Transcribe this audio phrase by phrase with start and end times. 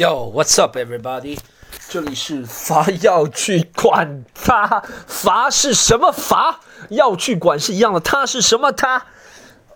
[0.00, 1.36] Yo, what's up, everybody？
[1.88, 6.60] 这里是罚要去管他，罚是什么罚？
[6.90, 9.04] 要去管是一样的，他是什么他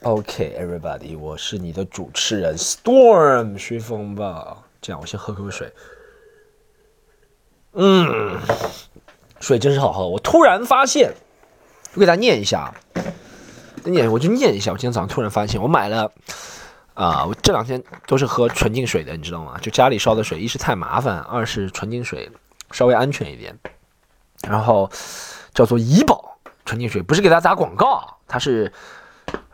[0.02, 4.62] ？OK, everybody，我是你的主持人 Storm 徐风暴。
[4.80, 5.72] 这样，我先喝口水。
[7.72, 8.38] 嗯，
[9.40, 10.06] 水真是好喝。
[10.06, 11.12] 我突然发现，
[11.94, 12.72] 我给大家念一下，
[13.82, 14.70] 念我就念一下。
[14.70, 16.12] 我今天早上突然发现，我买了。
[17.02, 19.58] 啊，我这两天都是喝纯净水的，你知道吗？
[19.60, 22.30] 就家里烧的水，一是太麻烦，二是纯净水
[22.70, 23.58] 稍微安全一点。
[24.46, 24.88] 然后
[25.52, 28.72] 叫做怡宝纯净水，不是给大家打广告，它是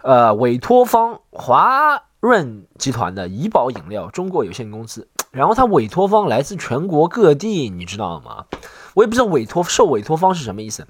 [0.02, 5.08] 呃委托方华润集团的怡宝饮料中国有限公司。
[5.30, 8.44] 然后它委托方来自全国各地，你知道吗？
[8.92, 10.86] 我也不知道委托受委托方是什么意思，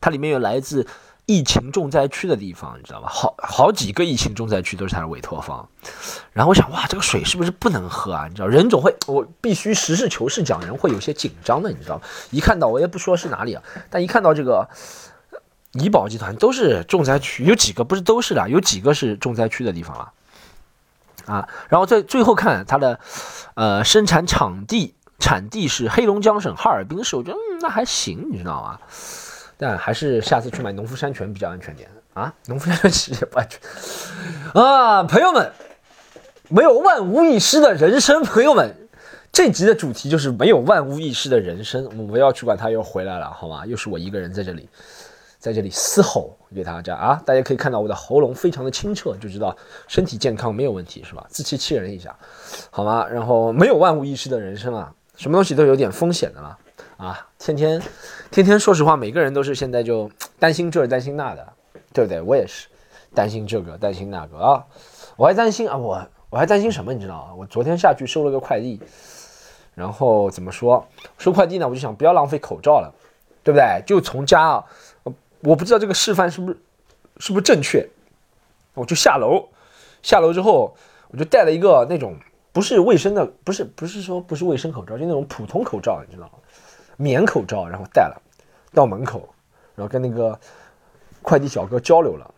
[0.00, 0.86] 它里面有来自。
[1.28, 3.08] 疫情重灾区的地方，你知道吧？
[3.10, 5.68] 好好几个疫情重灾区都是他的委托方。
[6.32, 8.26] 然后我想，哇，这个水是不是不能喝啊？
[8.28, 14.70] 你知道，人总会，我必须实事求是讲，人会有些紧张的，你知道一看到我也不说是哪里啊，但一看到这个
[15.72, 20.12] 怡宝集团都是重灾区，有几个不是都是的，有几个是重灾区的地方了
[21.26, 21.46] 啊。
[21.68, 22.98] 然后最最后看它的
[23.52, 28.78] 呃生产场地产地是黑龙江省哈尔滨市，我觉得那还行，你知道吗？
[29.58, 32.32] 但还是下次去买农夫山泉比较安全点啊！
[32.46, 33.60] 农夫山泉其实也不安全
[34.62, 35.02] 啊！
[35.02, 35.50] 朋友们，
[36.48, 38.72] 没有万无一失的人生，朋友们，
[39.32, 41.84] 这集的主题就是没有万无一失的人生。
[41.86, 43.66] 我们不要去管他又回来了，好吗？
[43.66, 44.68] 又是我一个人在这里，
[45.40, 47.20] 在这里嘶吼给大家啊！
[47.26, 49.56] 大家可以看到我的喉咙非常的清澈，就知道
[49.88, 51.26] 身体健康没有问题，是吧？
[51.28, 52.16] 自欺欺人一下，
[52.70, 53.04] 好吗？
[53.08, 56.56] 然后没有万无一失的人生啊，什么东西都有点风险的了。
[56.98, 57.80] 啊，天天，
[58.28, 60.10] 天天，说实话，每个人都是现在就
[60.40, 61.52] 担心这担心那的，
[61.92, 62.20] 对不对？
[62.20, 62.66] 我也是
[63.14, 64.66] 担心这个担心那个啊，
[65.16, 66.92] 我还担心啊，我我还担心什么？
[66.92, 67.34] 你知道吗？
[67.38, 68.80] 我昨天下去收了个快递，
[69.76, 70.84] 然后怎么说
[71.18, 71.68] 收快递呢？
[71.68, 72.92] 我就想不要浪费口罩了，
[73.44, 73.80] 对不对？
[73.86, 74.64] 就从家啊，
[75.42, 76.58] 我不知道这个示范是不是
[77.18, 77.88] 是不是正确，
[78.74, 79.48] 我就下楼，
[80.02, 80.74] 下楼之后
[81.12, 82.16] 我就带了一个那种
[82.52, 86.32] 不是卫生的，不是不是说不是卫生口罩，就那种普通口罩，你知道吗？
[86.98, 88.20] 棉口罩，然后戴了，
[88.74, 89.28] 到门口，
[89.76, 90.38] 然后跟那个
[91.22, 92.28] 快递小哥交流了，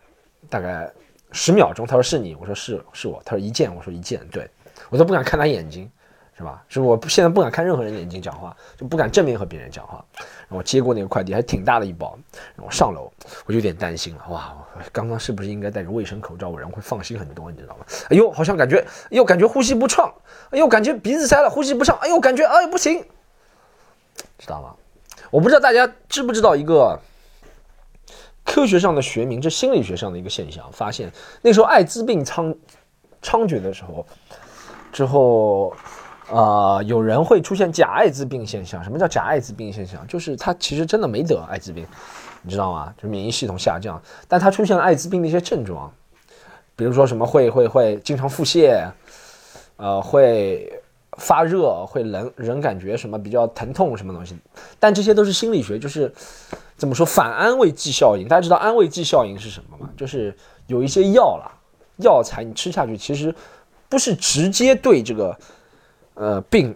[0.50, 0.88] 大概
[1.32, 1.86] 十秒钟。
[1.86, 3.22] 他说是你，我说是是我。
[3.24, 4.20] 他说一件，我说一件。
[4.28, 4.48] 对
[4.90, 5.90] 我都不敢看他眼睛，
[6.36, 6.62] 是吧？
[6.68, 10.04] 是我现在不敢看任何人眼睛讲话，就不敢正面和别人讲话。
[10.48, 12.18] 然后接过那个快递，还挺大的一包。
[12.54, 13.10] 然后上楼，
[13.46, 14.26] 我就有点担心了。
[14.28, 14.54] 哇，
[14.92, 16.50] 刚刚是不是应该戴个卫生口罩？
[16.50, 17.86] 我人会放心很多，你知道吗？
[18.10, 20.12] 哎呦，好像感觉，哎呦，感觉呼吸不畅。
[20.50, 21.96] 哎呦，感觉鼻子塞了，呼吸不畅。
[22.02, 23.02] 哎呦，感觉，哎，不行。
[24.40, 24.74] 知道吗？
[25.30, 26.98] 我不知道大家知不知道一个
[28.42, 30.66] 科学上的学名，这心理学上的一个现象。
[30.72, 31.12] 发现
[31.42, 32.56] 那时候艾滋病猖
[33.22, 34.04] 猖獗的时候，
[34.90, 35.74] 之后
[36.32, 38.82] 啊，有人会出现假艾滋病现象。
[38.82, 40.04] 什么叫假艾滋病现象？
[40.08, 41.86] 就是他其实真的没得艾滋病，
[42.42, 42.94] 你知道吗？
[43.00, 45.92] 就免疫系统下降，但他出现了艾滋病的一些症状，
[46.74, 48.90] 比如说什么会会会经常腹泻，
[49.76, 50.79] 呃，会。
[51.18, 54.36] 发热会人人感觉什么比较疼痛什么东西，
[54.78, 56.12] 但这些都是心理学，就是
[56.76, 58.28] 怎么说反安慰剂效应。
[58.28, 59.90] 大家知道安慰剂效应是什么吗？
[59.96, 60.34] 就是
[60.66, 61.50] 有一些药啦，
[61.96, 63.34] 药材你吃下去其实
[63.88, 65.36] 不是直接对这个
[66.14, 66.74] 呃病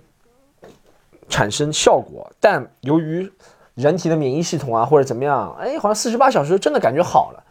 [1.28, 3.32] 产生效果，但由于
[3.74, 7.42] 人体的免疫系统啊或者怎么样，哎，好像四十八小时真的感觉好了，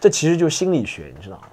[0.00, 1.48] 这其实就是心理学，你知道吗？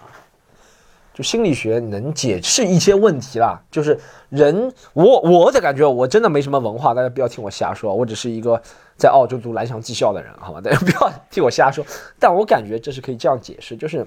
[1.14, 8.60] 就心理学能解释一些问题啦，就是人，我我的感觉，我真的没什么文化，大家不要听我瞎说，我只是一个
[8.98, 10.60] 在澳洲读蓝翔技校的人，好吗？
[10.66, 11.86] 大家不要听我瞎说，
[12.20, 14.00] 但我感觉这是可以这样解释，就是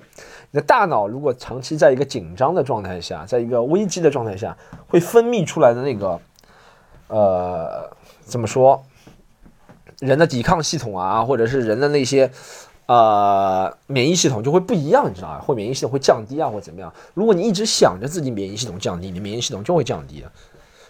[0.51, 4.57] 你的大脑如果长期在一个紧张的状态下，在一个危机的状态下，
[4.89, 6.21] 会分泌出来的那个，
[7.07, 7.89] 呃，
[8.25, 8.83] 怎么说，
[10.01, 12.29] 人的抵抗系统啊，或者是人的那些。
[12.87, 15.43] 呃，免疫系统就会不一样，你知道吧？
[15.45, 16.93] 或免疫系统会降低啊，或怎么样？
[17.15, 20.31] 如果你一直想着自己免疫系统降低，你免疫系统就会降低的。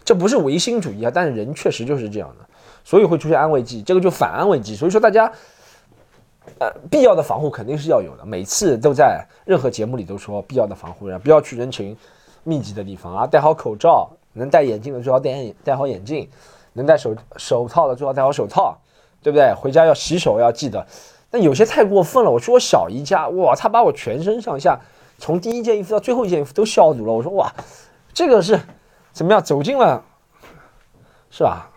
[0.04, 2.46] 这不是唯心主义啊，但是人确实就是这样的，
[2.84, 4.76] 所以会出现安慰剂，这个就反安慰剂。
[4.76, 5.24] 所以说大家，
[6.58, 8.24] 呃，必要的防护肯定是要有的。
[8.26, 11.96] 每次都在任何节目里都说必要的防护，不要去人群
[12.44, 16.28] 密集的地方啊，戴好口罩，能戴眼镜的最好戴眼戴好眼镜，
[16.74, 18.78] 能戴手手套的最好戴好手套，
[19.22, 19.52] 对不对？
[19.54, 20.86] 回家要洗手，要记得。
[21.30, 22.30] 但有些太过分了。
[22.30, 24.78] 我去我小姨家，哇，他把我全身上下
[25.18, 27.12] 从第一件衣服到最后一件衣服都消毒了。
[27.12, 27.52] 我说哇，
[28.12, 28.60] 这个是
[29.12, 30.02] 怎么样走进了，
[31.30, 31.70] 是吧？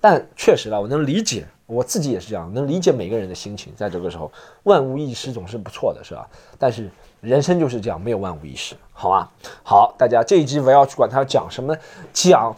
[0.00, 3.72] 但确实了，我能理解我自己也是这样，能理解每个人的心情。
[3.76, 4.30] 在这个时候，
[4.64, 6.28] 万无一失总是不错的，是吧？
[6.58, 9.30] 但是人生就是这样，没有万无一失，好吧？
[9.62, 11.76] 好，大家这一集我要去管他讲什么，
[12.12, 12.54] 讲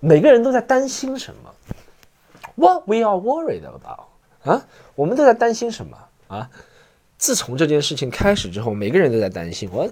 [0.00, 1.50] 每个人都在担心什么
[2.54, 4.06] ？What we are worried about？
[4.44, 4.64] 啊，
[4.96, 5.96] 我们都在担心什么
[6.26, 6.50] 啊？
[7.18, 9.70] 自从这件事情开始之后，每个人都在担心。
[9.72, 9.88] 我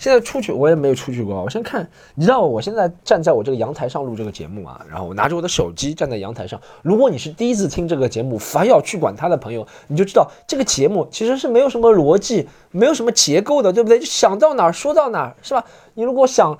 [0.00, 1.40] 现在出去，我也没有出去过。
[1.40, 6.60] 我先看，你知道，我现在站在我这个阳台上录这个节目啊，然后我拿着我的手机站在阳台上。
[6.82, 14.00] 如果你是第一次听这个节目，凡要去管他的朋友，你就知道这个节目其实是没有什么逻辑，没有什么结构的，对不对？
[14.00, 15.64] 就想到哪儿说到哪儿，是吧？
[15.94, 16.58] 你如果想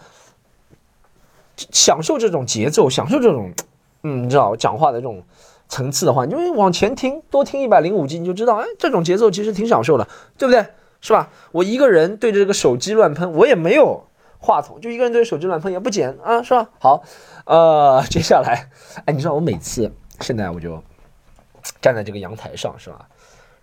[1.56, 3.52] 享受这种节奏，享受这种，
[4.04, 5.22] 嗯，你知道讲话的这种。
[5.68, 10.06] 层次的话，你就往前听，多听一百零五集，你就知道，哎，这种节奏其实挺享受的，
[10.38, 10.66] 对不对？
[11.00, 11.30] 是吧？
[11.52, 14.06] 我一个人对着这个手机乱喷，我也没有
[14.38, 16.70] 话筒，就一个人对着手机乱喷，也不剪啊，是吧？
[16.78, 17.02] 好，
[17.44, 18.70] 呃， 接下来，
[19.04, 20.82] 哎，你知道我每次现在我就
[21.82, 23.06] 站在这个阳台上，是吧？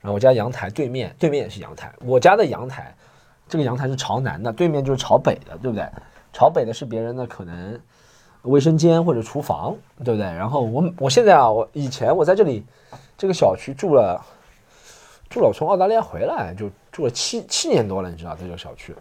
[0.01, 2.95] 然后我家阳台对面，对面也是阳台，我家的阳台，
[3.47, 5.87] 这个阳台是朝南的，对面就是朝北的，对不对？
[6.33, 7.79] 朝北的是别人的，可能。
[8.43, 10.25] 卫生间或者厨房，对不对？
[10.25, 12.63] 然后我我现在啊，我以前我在这里
[13.17, 14.19] 这个小区住了
[15.29, 18.95] 住了，我从澳大利亚回来就住了七七年多了，你知道这个小区。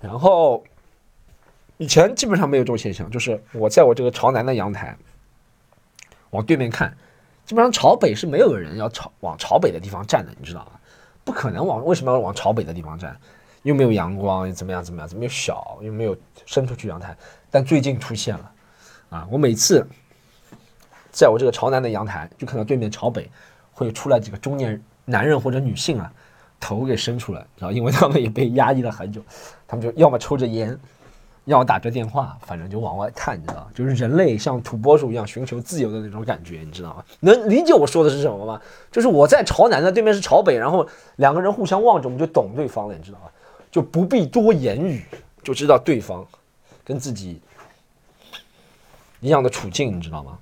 [0.00, 0.62] 然后
[1.76, 4.96] 以前基本上没有这种现象，就是我在我这个朝南的阳台
[6.30, 6.96] 往对面看，
[7.44, 10.72] 基本上朝北是没有人要朝往朝北的地方站的，你知道吗？
[11.24, 13.16] 不可能往为什么要往朝北的地方站？
[13.64, 15.08] 又没有阳光，又怎么样怎么样？
[15.08, 16.16] 怎么又小，又没有
[16.46, 17.16] 伸出去阳台？
[17.50, 18.52] 但最近出现了，
[19.08, 19.26] 啊！
[19.30, 19.86] 我每次
[21.10, 23.30] 在我这个朝南的阳台，就看到对面朝北
[23.72, 26.12] 会出来几个中年男人或者女性啊，
[26.60, 29.22] 头给伸出来，然后因为他们也被压抑了很久，
[29.66, 30.78] 他们就要么抽着烟，
[31.46, 37.04] 要么打着电话，反正就往外看，你知道就是人类像土拨鼠一样寻求自由的那种感觉，你知道吗？
[37.20, 38.60] 能理解我说的是什么吗？
[38.92, 40.86] 就是我在朝南的，对面是朝北，然后
[41.16, 43.30] 两个人互相望着，我们就懂对方了，你知道吗？
[43.74, 45.04] 就不必多言语，
[45.42, 46.24] 就知道对方。
[46.84, 47.40] 跟自己
[49.18, 50.38] 一样的处境，你知道吗？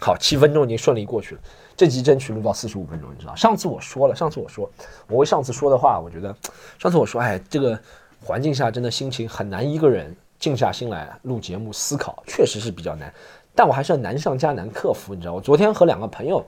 [0.00, 1.40] 好，七分钟已经顺利过去了，
[1.76, 3.34] 这集争取录到四十五分钟，你知道？
[3.34, 4.70] 上次我说了，上次我说，
[5.08, 6.32] 我为上次说的话，我觉得
[6.78, 7.76] 上次我说，哎，这个
[8.24, 13.12] 环境下真的心情很难，一个人静下心来录节目思考，确实是比较难。
[13.56, 15.32] 但我还是要难上加难克服，你知道？
[15.32, 16.46] 我昨天和两个朋友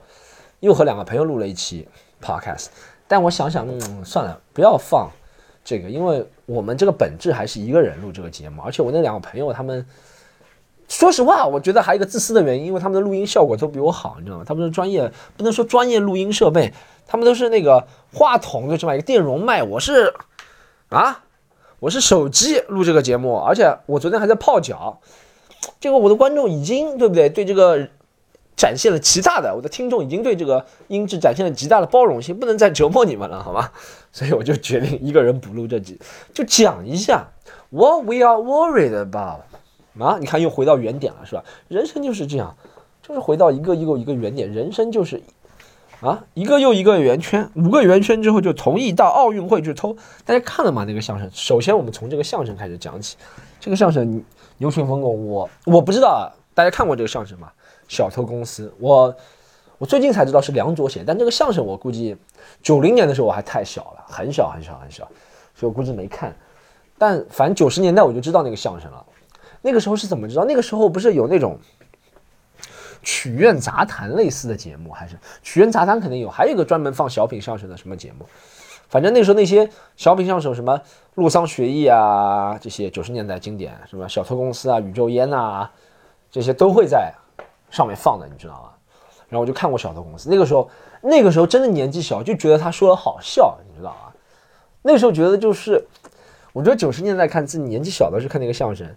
[0.61, 1.85] 又和两个朋友录了一期
[2.21, 2.67] podcast，
[3.05, 5.11] 但我想想，嗯，算了，不要放。
[5.65, 9.83] 这个，因为我们这个本质还是一个人录这个节目，而且我那两个朋友他们，
[10.87, 14.43] 说实话，我觉得还有一个自私的原因，因为他们的录音效果都比我好，你知道吗？
[14.47, 16.71] 他们是专业，不能说专业录音设备，
[17.07, 20.13] 他们都是那个话筒最起码一个电容麦，我是
[20.89, 21.23] 啊，
[21.79, 24.99] 我是手机录这个节目，而且我昨天还在泡脚，
[25.79, 27.27] 这个我的观众已经对不对？
[27.27, 27.89] 对这个。
[28.55, 33.69] 展现了极大的，我的听众已经对这个音质展现了极大的包容性，不能再折磨你们了，好吗？
[34.11, 35.99] 所以我就决定一个人补录这集，
[36.33, 37.27] 就讲一下
[37.69, 39.41] What we are worried about
[39.99, 40.17] 啊！
[40.19, 41.43] 你看又回到原点了，是吧？
[41.67, 42.55] 人生就是这样，
[43.01, 45.21] 就是回到一个一个一个原点，人生就是
[45.99, 49.95] 啊，一个又一个圆圈，五个圆圈之后就同意到奥运会去偷。
[50.23, 50.85] 大家看了吗？
[50.85, 51.29] 那个相声？
[51.33, 53.17] 首先我们从这个相声开始讲起，
[53.59, 54.23] 这个相声
[54.59, 57.51] 牛群疯狗，我我不知道啊大家看过这个相声吗？
[57.87, 59.15] 小偷公司，我
[59.77, 62.15] 我最近才知道是梁左写，但这个相声我估计
[62.61, 65.03] 九零年的时候我还太小了，很小很小很小，
[65.53, 66.35] 所以我估计没看。
[66.97, 69.05] 但反正九十年代我就知道那个相声了。
[69.61, 70.45] 那个时候是怎么知道？
[70.45, 71.57] 那个时候不是有那种
[73.01, 78.25] 曲苑杂谈类似的节目，还是曲苑杂谈肯定有，还有一个专门放小品相声的什么节目？
[78.87, 80.79] 反正那时候那些小品相声，什么
[81.15, 85.69] 陆桑学艺啊，这些九十年代经典，什么小偷公司啊、宇宙烟呐，
[86.31, 87.11] 这些都会在。
[87.75, 88.69] 上面放的，你知道吗？
[89.27, 90.69] 然后我就看过小偷公司，那个时候，
[91.01, 94.13] 那个时候真的年纪小，就觉得他说的好笑，你知道吗？
[94.81, 95.85] 那个时候觉得就是，
[96.53, 98.87] 我觉得九十年代看自己年纪小的时候看那个相声，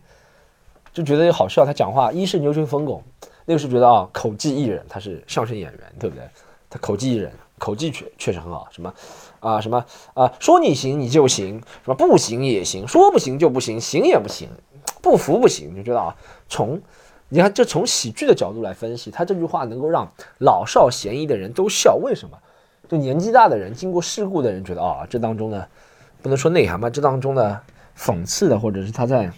[0.93, 1.67] 就觉得好笑。
[1.67, 3.03] 他讲话一是牛群疯狗，
[3.47, 6.25] 那个时候觉得啊，口技艺人，他是相声演员，对不对？
[6.71, 8.69] 他口技艺人，口技确确实很好。
[8.71, 8.95] 什么
[9.41, 14.49] 啊什么啊，说你行你就行，什么不行也行，说不行就不行，行也不行，
[15.03, 16.17] 不服不行，就知道啊，
[16.49, 16.81] 从。
[17.31, 21.97] 你看，这从喜剧的角度来分析，他这句话能够让老少咸宜的人都笑。
[21.97, 22.39] 为什么？
[22.89, 25.67] 就年纪大的人、经过事故的人觉得啊，这当中呢，
[26.23, 27.61] 不能说内涵吧，这当中的
[27.95, 29.31] 讽刺的，或者是他在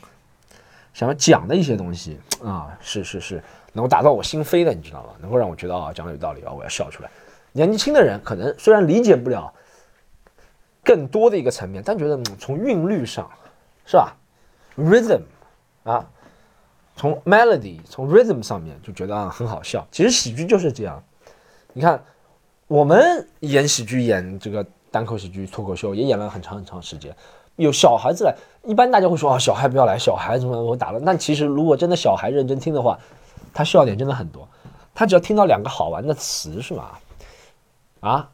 [0.94, 3.42] 想要讲的一些东西啊，是是是，
[3.72, 5.08] 能够打到我心扉的，你知道吗？
[5.20, 7.10] 能够让我觉得啊，讲的有道理啊，我要笑出来。
[7.50, 9.52] 年纪轻的人可能虽然理解不了
[10.84, 13.28] 更多的一个层面，但觉得从韵律上，
[13.84, 14.16] 是吧
[14.78, 15.22] ？Rhythm
[15.82, 16.08] 啊。
[17.00, 21.02] 从 melody 从 rhythm 上面就觉得啊很好笑，其实喜剧就是这样，
[21.72, 22.04] 你看，
[22.66, 27.10] 我们演喜剧、演这个单口喜剧、脱口秀，也演了很长很长时间。
[27.56, 31.00] 有小孩子来，一般大家会说啊，小孩不要来，小孩怎么我打了。
[31.00, 32.98] 但其实如果真的小孩认真听的话，
[33.54, 34.46] 他笑点真的很多。
[34.94, 37.00] 他只要听到两个好玩的词，是吧？
[38.00, 38.28] 啊，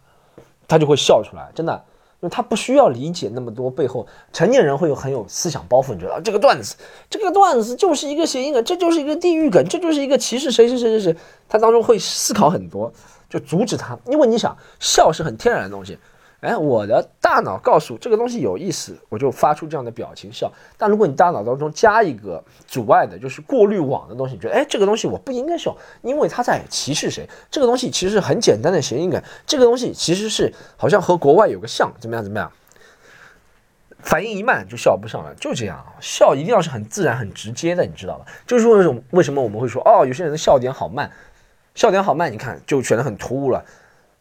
[0.67, 1.85] 他就会笑出来，真的。
[2.29, 6.77] 他不需要理解那么多背后，成年人会有很有思想包袱，你知道这个段子，
[7.09, 11.17] 这个段子就是一个谐音梗，这就是一个地域梗，这就是一个歧视谁谁谁谁谁，
[11.49, 12.93] 他当中会思考很多，
[13.29, 13.99] 就阻止他。
[14.07, 15.99] 因为你想，笑是很天然的东西。
[16.47, 20.51] 哎，我的大脑告诉这个东西有意思，我就发出这样的表情笑。
[20.79, 27.29] 但如果你大脑当中加一个阻碍的，就是过滤网的东西，你觉得哎，这个东西我不应该笑，因为他在歧视谁？
[27.51, 32.53] 这个东西其实很简单的谐音梗，这个东西其实是好像和国外有个像，怎么样怎么样？
[33.99, 38.27] 反应一慢就笑不上来，就这样，笑一定要是很自然、很直接的，你知道吧？
[38.47, 41.11] 就是为什么为什么我们会说哦，有些人的笑点好慢，
[41.75, 43.65] 笑点好慢，你看就显得很突兀了。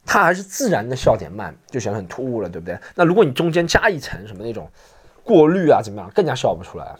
[0.05, 2.77] 他还是自然的笑点慢，就显得很突兀了，对不对？
[2.95, 4.69] 那如果你中间加一层什么那种
[5.23, 6.95] 过滤啊，怎么样，更加笑不出来。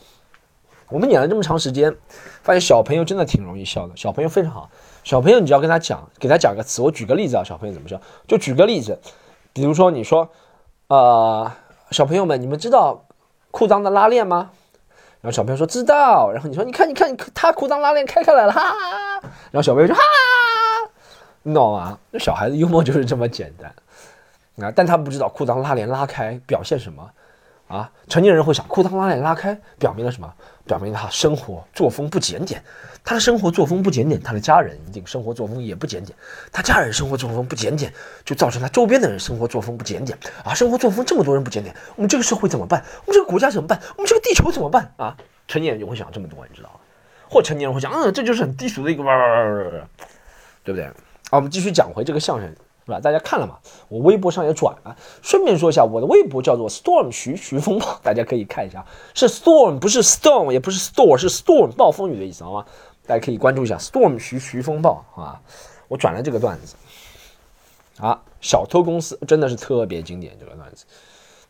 [0.89, 1.95] 我们演了这么长时间，
[2.43, 4.69] 发现小朋友真的挺容易笑的，小朋友非常好。
[5.03, 7.99] 小朋友，你只要跟他讲，给他讲个词，我举个例子啊，小朋友怎么笑？
[8.27, 8.99] 就举个例子，
[9.53, 10.29] 比如说你说，
[10.87, 11.51] 呃，
[11.91, 13.05] 小朋友们，你们知道
[13.51, 14.51] 裤裆的拉链吗？
[15.21, 18.61] 然后小朋友说知道，然后你说，你看，你看，他裤裆拉链开开来了，哈，
[19.51, 20.01] 然后小朋友就哈。
[21.47, 21.99] 你懂吗？
[22.09, 24.73] 那小孩子幽默就是这么简单啊！
[24.75, 27.07] 但他不知道裤裆拉链拉开表现什么
[27.67, 27.91] 啊？
[28.09, 30.33] 成年人会想，裤裆拉链拉开表明了什么？
[30.65, 32.63] 表明他生活作风不检点。
[33.03, 36.17] 他的生活作风不检点，他的家人一定生活作风也不检点。
[36.51, 40.51] 他家人生活作风不检点，就造成他周边的人生活作风不检点啊！
[40.51, 42.83] 生活作风这么多人不检点，我们这个社会怎么办？
[43.05, 43.79] 我们这个国家怎么办？
[43.95, 45.15] 我们这个地球怎么办啊？
[45.47, 46.79] 成年人就会想这么多，你知道吗？
[47.29, 49.03] 或成年人会想，嗯，这就是很低俗的一个，
[50.63, 50.89] 对不对？
[51.31, 52.47] 啊，我们继续讲回这个相声，
[52.85, 52.99] 是吧？
[52.99, 53.57] 大家看了吗？
[53.87, 54.95] 我微博上也转了。
[55.23, 62.65] 顺便说一下，我的微博叫做 Storm 徐徐风暴，大家可以看一下，是 Storm 不是 Storm，也不是 Store，是 Storm 暴风雨的意思，好吗？
[63.07, 65.41] 大家可以关注一下 Storm 徐徐风暴，好吧？
[65.87, 66.75] 我转了这个段子。
[67.97, 70.85] 啊，小偷公司真的是特别经典，这个段子，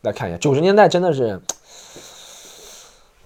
[0.01, 1.41] 来看一下，九十年代真的是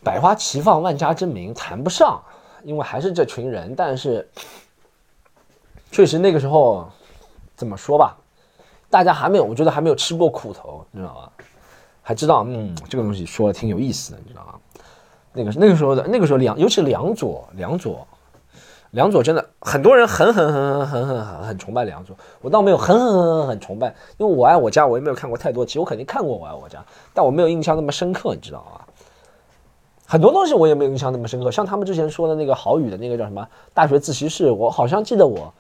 [0.03, 2.23] 百花齐放，万家争鸣，谈不上，
[2.63, 4.27] 因为还是这群人，但是。
[5.91, 6.87] 确实，那个时候
[7.55, 8.17] 怎么说吧，
[8.89, 11.31] 大家还没有，我觉得还没有吃过苦头，你知道吧？
[12.01, 14.53] 还知道，嗯，这个东西说的挺有意思的，你知道吗？
[15.33, 18.07] 那个那个时候的那个时候梁，尤其梁左，梁左，
[18.91, 28.81] 梁左真的很多人很很很很很很很崇拜梁左，我倒没有很很很很很崇拜，因为我爱我家我也没有看过太多集，我肯定看过我爱我家，但我没有印象那么深刻，你知道吗？
[30.07, 35.53] 很多东西我也没有印象那么深刻，像他们之前说的那个郝宇的那个叫什么大学自习室，我好像记得我。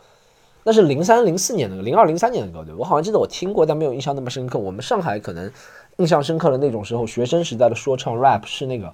[0.69, 4.59] 那是零三零四年的歌，零二零三年的歌，对我好像记得我听过，但没有印象那么深刻。
[4.59, 5.51] 我们上海可能
[5.97, 8.93] 印象深刻的那种时候，学生时代的说唱 rap 是那个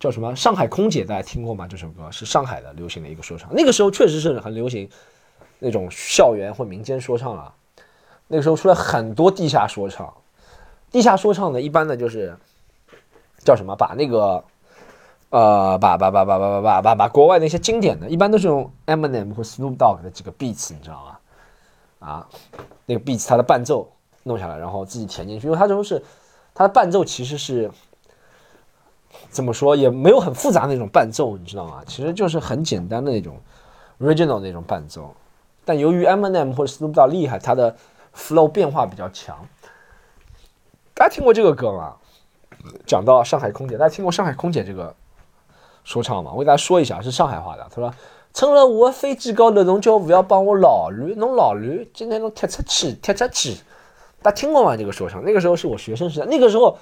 [0.00, 0.34] 叫什么？
[0.34, 1.68] 上海空姐，大家听过吗？
[1.70, 4.90] 这首歌是上海的流行的一个说唱，那个时候确实是很流行
[5.60, 7.54] 那种校园或民间说唱了。
[8.26, 10.12] 那个时候出来很多地下说唱，
[10.90, 12.36] 地下说唱呢，一般的就是
[13.44, 13.76] 叫什么？
[13.76, 14.42] 把那个。
[15.30, 21.18] 呃，把把把把把把把把把国外那些经典的，一般都是用 Eminem 或 Snoop Dogg 的几个 beats，你知道吗？
[21.98, 22.26] 啊，
[22.86, 23.92] 那个 beats 它的伴奏
[24.22, 26.02] 弄下来，然后自己填进去，因为它都是
[26.54, 27.70] 它的伴奏其实是
[29.28, 31.82] 怎么说，也没有很复杂那种伴奏，你知道吗？
[31.86, 33.38] 其实就是很简单的那种
[34.00, 35.14] original 那种伴奏，
[35.66, 37.76] 但由于 Eminem 或者 Snoop Dogg 厉害，它的
[38.16, 39.36] flow 变化比较强。
[40.94, 41.96] 大家听过这个歌吗？
[42.86, 44.96] 讲到上海空姐，大家听过上海空姐这个？
[45.88, 47.66] 说唱嘛，我给大家说一下，是上海话的。
[47.70, 47.90] 他说
[48.34, 53.56] ：“乘了我飞机高头，侬叫不要帮我老驴，侬老驴今天侬踢出去，踢出去。”
[54.20, 54.76] 大家听过吗？
[54.76, 56.76] 这个说唱，那个时候是我学生时代，那个时候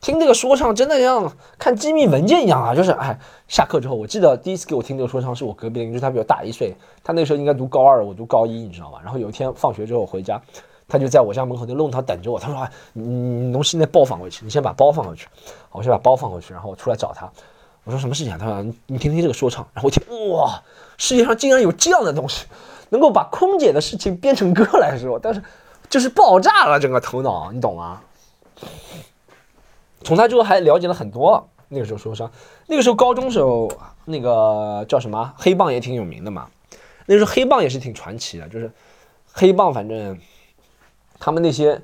[0.00, 2.72] 听这个说唱真的像看机密文件一样啊！
[2.72, 9.00] 就是哎，下课之后，我记得第一次给我听这个说唱是我隔壁邻居，他比我大一岁，他那时候应该读高二，我读高一，你知道吗？
[9.02, 10.40] 然后有一天放学之后回家，
[10.86, 12.38] 他就在我家门口那弄堂等着我。
[12.38, 13.02] 他说：“啊，你
[13.50, 15.26] 侬现在包放回去，你先把包放回去。”
[15.72, 17.28] 我先把包放回去，然后我出来找他。
[17.84, 18.38] 我说什么事情啊？
[18.38, 20.62] 他说你你听听这个说唱，然后我听哇，
[20.98, 22.46] 世界上竟然有这样的东西，
[22.90, 25.42] 能够把空姐的事情编成歌来说，但是
[25.90, 28.00] 就是爆炸了整个头脑，你懂吗？
[30.04, 31.48] 从他之后还了解了很多。
[31.74, 32.30] 那个时候说唱，
[32.66, 33.72] 那个时候高中时候
[34.04, 36.50] 那个叫什么黑棒也挺有名的嘛。
[37.06, 38.70] 那时候黑棒也是挺传奇的，就是
[39.32, 40.20] 黑棒反正
[41.18, 41.80] 他们那些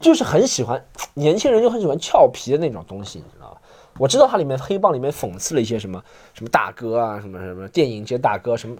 [0.00, 0.84] 就是很喜欢
[1.14, 3.60] 年轻人就很喜欢俏皮的那种东西，你知道吧？
[3.98, 6.02] 我知道它里面黑帮里面讽刺了一些什么
[6.34, 8.76] 什么大哥啊，什么什么电影界大哥什么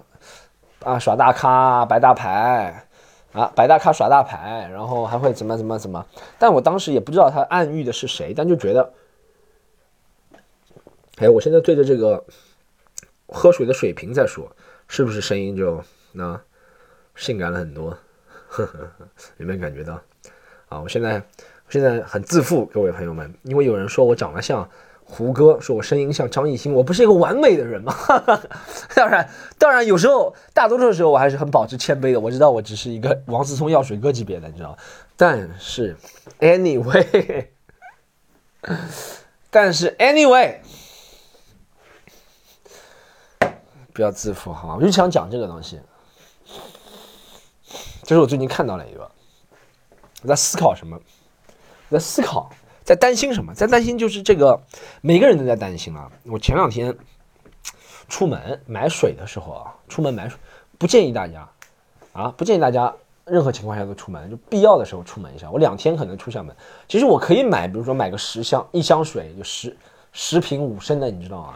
[0.82, 2.88] 啊耍大咖白大牌
[3.32, 6.04] 啊，摆大咖耍大牌，然后还会怎么怎么怎么。
[6.38, 8.92] 但我当时也不知道他暗喻的是谁，但就觉得，
[11.18, 12.24] 哎，我现在对着这个
[13.28, 14.50] 喝水的水瓶在说，
[14.88, 16.40] 是不是声音就那
[17.16, 17.96] 性感了很多？
[18.48, 18.90] 呵 呵
[19.38, 20.00] 有没有感觉到？
[20.68, 21.22] 啊，我现在
[21.68, 24.68] 现在很自负，各位朋友们，因为有人说我长得像。
[25.14, 27.94] 胡歌说：“我声音像张艺兴，我不是一个完美的人吗？
[28.96, 29.28] 当然，
[29.58, 32.18] 当然，有时候，大多数的时候，我还是很保持谦卑的。
[32.18, 34.76] 我知道我只是一个王思聪药水哥级别的，你知道吗
[35.14, 35.94] 但是
[36.40, 37.46] ，anyway，
[39.50, 40.56] 但是 anyway，
[43.92, 44.76] 不要自负，好吗？
[44.80, 45.78] 我就想讲这个东西。
[48.04, 49.10] 这是我最近看到了一个，
[50.22, 50.98] 我在思考什么？
[51.90, 52.50] 我在思考。”
[52.84, 53.54] 在担心什么？
[53.54, 54.60] 在担心就是这个，
[55.00, 56.10] 每个人都在担心啊。
[56.24, 56.96] 我前两天
[58.08, 60.38] 出门买水的时候啊，出门买水
[60.78, 61.48] 不建议大家
[62.12, 62.92] 啊，不建议大家
[63.24, 65.50] 任何情况下都出门，就必要的时候出门一下。
[65.50, 66.54] 我两天可能出下门，
[66.88, 69.76] 其实我可以买，比如说买个十箱一箱水，就十
[70.12, 71.54] 十瓶五升的，你知道吗？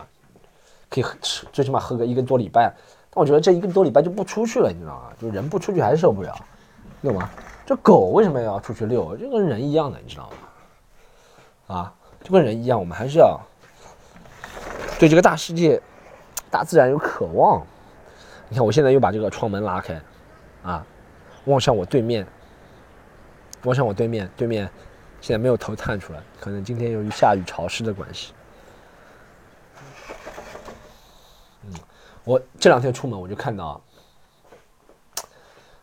[0.88, 2.72] 可以吃，最起码喝个一个多礼拜。
[3.10, 5.10] 但我觉得这一个多礼拜就不出去了，你知道吗？
[5.20, 6.32] 就人不出去还是受不了，
[7.02, 7.28] 懂吗？
[7.66, 9.16] 这狗为什么要出去遛？
[9.16, 10.36] 就跟人一样的，你知道吗？
[11.66, 11.92] 啊，
[12.22, 13.40] 就跟人一样，我们还是要
[14.98, 15.80] 对这个大世界、
[16.50, 17.64] 大自然有渴望。
[18.48, 20.00] 你看，我现在又把这个窗门拉开，
[20.62, 20.86] 啊，
[21.46, 22.24] 望向我对面，
[23.64, 24.70] 望向我对面，对面
[25.20, 28.32] 现在没有头探出来，可能今天由于下雨潮湿的关系。
[31.64, 31.74] 嗯，
[32.22, 33.82] 我这两天出门我就看到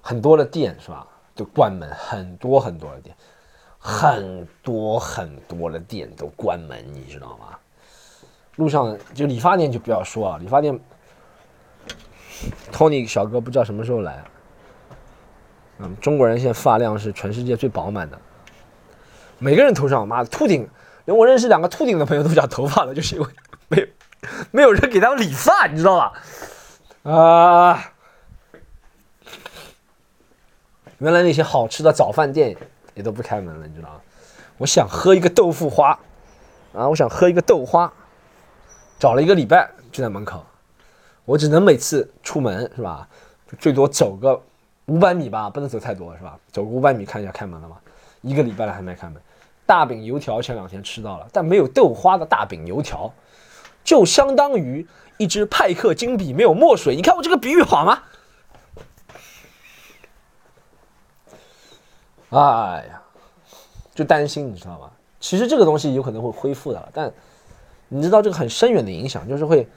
[0.01, 3.13] 很多的店是吧，就关门，很多很多的店。
[3.85, 7.59] 很多很多的店都关门，你知道吗？
[8.55, 10.79] 路上就理发店就不要说啊，理发店
[12.71, 14.23] ，Tony 小哥不知道什么时候来。
[15.79, 18.17] 嗯，中国人现在发量是全世界最饱满的，
[19.37, 20.65] 每个人头上，妈的秃顶，
[21.03, 23.27] 连我认识两个秃顶的朋友都长头发了，就是因为
[23.67, 23.87] 没有
[24.51, 27.11] 没有人给他们理发，你知道吧？
[27.11, 27.91] 啊，
[30.99, 32.55] 原来那些好吃的早饭店。
[32.93, 34.01] 也都不开门了，你知道吗？
[34.57, 35.97] 我想喝一个豆腐花，
[36.73, 37.91] 啊，我想喝一个豆花，
[38.99, 40.43] 找了一个礼拜就在门口，
[41.25, 43.07] 我只能每次出门是吧，
[43.49, 44.39] 就最多走个
[44.85, 46.37] 五百米吧，不能走太多是吧？
[46.51, 47.77] 走个五百米看一下开门了吗？
[48.21, 49.21] 一个礼拜了还没开门。
[49.65, 53.11] 大饼油条前两天吃到了，但没有豆花的大饼油条，
[53.83, 54.85] 就相当于
[55.17, 56.95] 一支派克金笔没有墨水。
[56.95, 58.03] 你看我这个比喻好吗？
[62.33, 62.99] 哎呀，
[63.93, 64.89] 就担心，你知道吗？
[65.19, 67.13] 其实这个东西有可能会恢复的，但
[67.89, 69.67] 你知道这个很深远的影响，就是会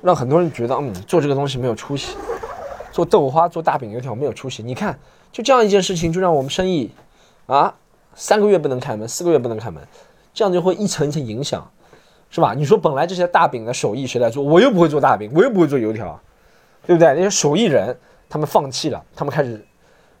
[0.00, 2.16] 让很多人觉得，嗯，做这个东西没有出息，
[2.92, 4.62] 做豆花、做大饼油条没有出息。
[4.62, 4.96] 你看，
[5.32, 6.92] 就这样一件事情，就让我们生意
[7.46, 7.74] 啊，
[8.14, 9.82] 三个月不能开门，四个月不能开门，
[10.32, 11.68] 这样就会一层一层影响，
[12.30, 12.54] 是吧？
[12.54, 14.44] 你说本来这些大饼的手艺谁来做？
[14.44, 16.20] 我又不会做大饼，我又不会做油条，
[16.86, 17.08] 对不对？
[17.14, 17.94] 那些手艺人
[18.28, 19.66] 他们放弃了，他们开始。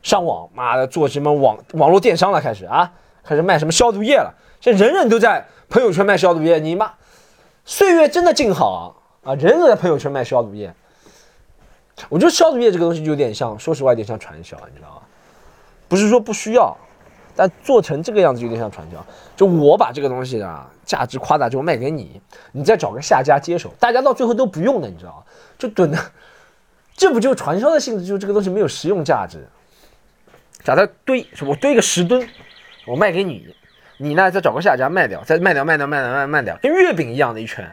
[0.02, 2.40] 上网，妈的，做什么网网络电商了？
[2.40, 4.34] 开始啊，开始卖什么消毒液了？
[4.60, 6.92] 现在人人都在朋友圈卖消毒液，你妈，
[7.64, 8.70] 岁月真的静好
[9.22, 9.34] 啊啊！
[9.34, 10.72] 人人都在朋友圈卖消毒液。
[12.08, 15.02] 我觉得消毒液这个东西有点像，说实话有点像传销，你知道吗？
[15.86, 16.74] 不是说不需要，
[17.36, 19.04] 但做成这个样子有点像传销。
[19.36, 22.20] 就我把这个东西啊价值夸大之后卖给你，
[22.52, 25.22] 你再找个下家接手，大家到最后都不用的，你知道吗？
[25.58, 25.98] 就囤的，
[26.96, 28.06] 这不就传销的性质？
[28.06, 29.46] 就是这个东西没有实用价值。
[30.62, 32.28] 找他堆，我堆个十吨，
[32.86, 33.54] 我卖给你，
[33.98, 37.64] 你呢再找个下家卖掉，再卖掉卖掉卖掉卖卖掉，跟月饼一样的一圈。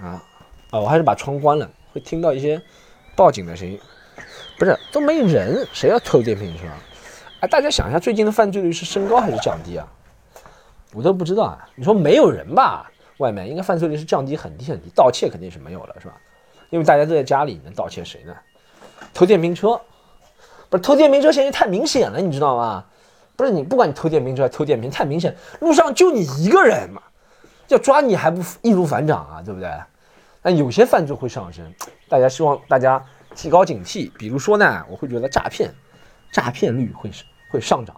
[0.00, 0.22] 啊
[0.70, 0.80] 啊！
[0.80, 2.60] 我还是把窗关了，会听到一些
[3.16, 3.78] 报警的声音。
[4.58, 6.64] 不是都没人，谁要偷电瓶车？
[7.40, 9.86] 哎，大家想一下，最近的犯罪率是升高还是降低啊？
[10.92, 11.68] 我都不知道啊。
[11.74, 12.90] 你说没有人吧？
[13.18, 16.14] 外面应该犯罪率是降低很低很低，盗窃肯定是没有了，是吧？
[16.70, 18.36] 因为大家都在家里，能盗窃谁呢？
[19.14, 19.80] 偷电瓶车。
[20.68, 22.84] 不是偷电瓶车嫌疑太明显了，你知道吗？
[23.36, 27.02] 不是你，不管你偷电瓶车、偷电瓶，太明显，路上就你一个人嘛，
[27.68, 29.70] 要抓你还不易如反掌啊，对不对？
[30.40, 31.64] 但有些犯罪会上升，
[32.08, 34.10] 大家希望大家提高警惕。
[34.16, 35.74] 比如说呢，我会觉得诈骗，
[36.32, 37.10] 诈骗率会
[37.50, 37.94] 会上涨。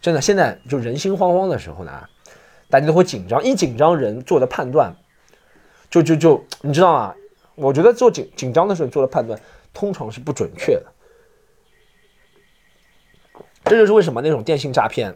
[0.00, 1.92] 真的，现在就人心慌慌的时候呢，
[2.70, 4.94] 大家都会紧张，一紧张人做的判断，
[5.90, 7.14] 就就就你知道吗？
[7.54, 9.38] 我觉得做紧紧张的时候做的判断
[9.74, 10.86] 通常是不准确的。
[13.64, 15.14] 这就是为什么那种电信诈骗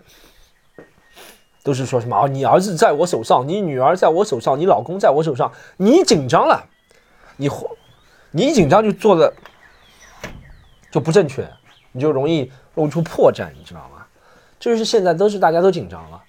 [1.62, 2.26] 都是说什么啊？
[2.26, 6.64] 你儿子在我手上，你女儿在我手上，你老公在我手上，你紧张了，
[7.37, 7.50] 你
[8.30, 9.32] 你一紧张就做的
[10.90, 11.48] 就不正确，
[11.92, 14.06] 你就容易露出破绽，你知道吗？
[14.59, 16.22] 这就是现在都是大家都紧张了，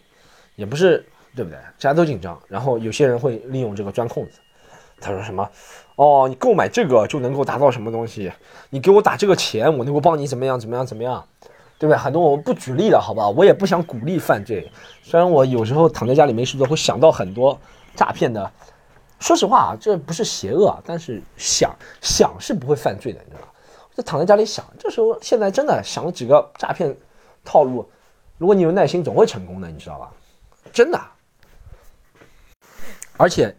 [0.55, 1.57] 也不是对不对？
[1.57, 4.39] 大家都紧张，然后有些人会利用这个钻空子。
[4.99, 5.47] 他说什么？
[5.95, 8.31] 哦，你购买这个就能够达到什么东西？
[8.71, 11.23] 你给我打这个钱，我能够帮你怎么样怎么样怎么样，
[11.79, 11.97] 对不对？
[11.97, 13.27] 很多我们不举例了，好吧？
[13.29, 14.71] 我也不想鼓励犯罪，
[15.03, 17.59] 虽然我有时候躺在家里没事做，会想到很多
[17.95, 18.51] 诈骗的。
[19.19, 23.53] 说实话啊，这不是邪恶啊，但是想想是不会犯罪的，你知道吧？
[23.95, 26.95] 就躺在家里想，这时候现在真的想了几个诈骗
[27.43, 27.89] 套路，
[28.37, 30.11] 如果你有耐心，总会成功的，你知道吧？
[30.71, 31.01] 真的，
[33.17, 33.55] 而且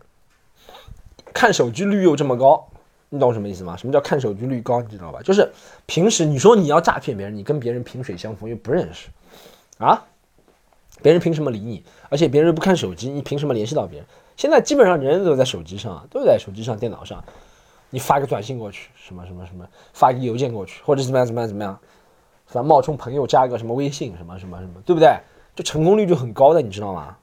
[1.34, 2.68] 看手机率又这么高，
[3.10, 3.76] 你懂什么意思吗？
[3.76, 4.80] 什么叫看手机率高？
[4.82, 5.20] 你知道吧？
[5.22, 5.50] 就是
[5.86, 9.08] 平时你说你要诈骗别人，你跟别人萍水相逢又不认识，
[9.78, 10.04] 啊，
[11.02, 11.82] 别人凭什么理你？
[12.10, 14.06] 而且别人又不看手机，你凭什么联系到别人？
[14.36, 17.24] 现在基本上人人都在手机上，都在手机上、电脑上，
[17.90, 21.78] 你发个短信过去，什么什么什么，发个邮件过去，或者怎么样怎么样怎么样，
[22.46, 25.18] 反正冒充朋友加个什么微信，什么什么什么，对不对？
[25.56, 27.16] 这成功率就很高的，你知道吗？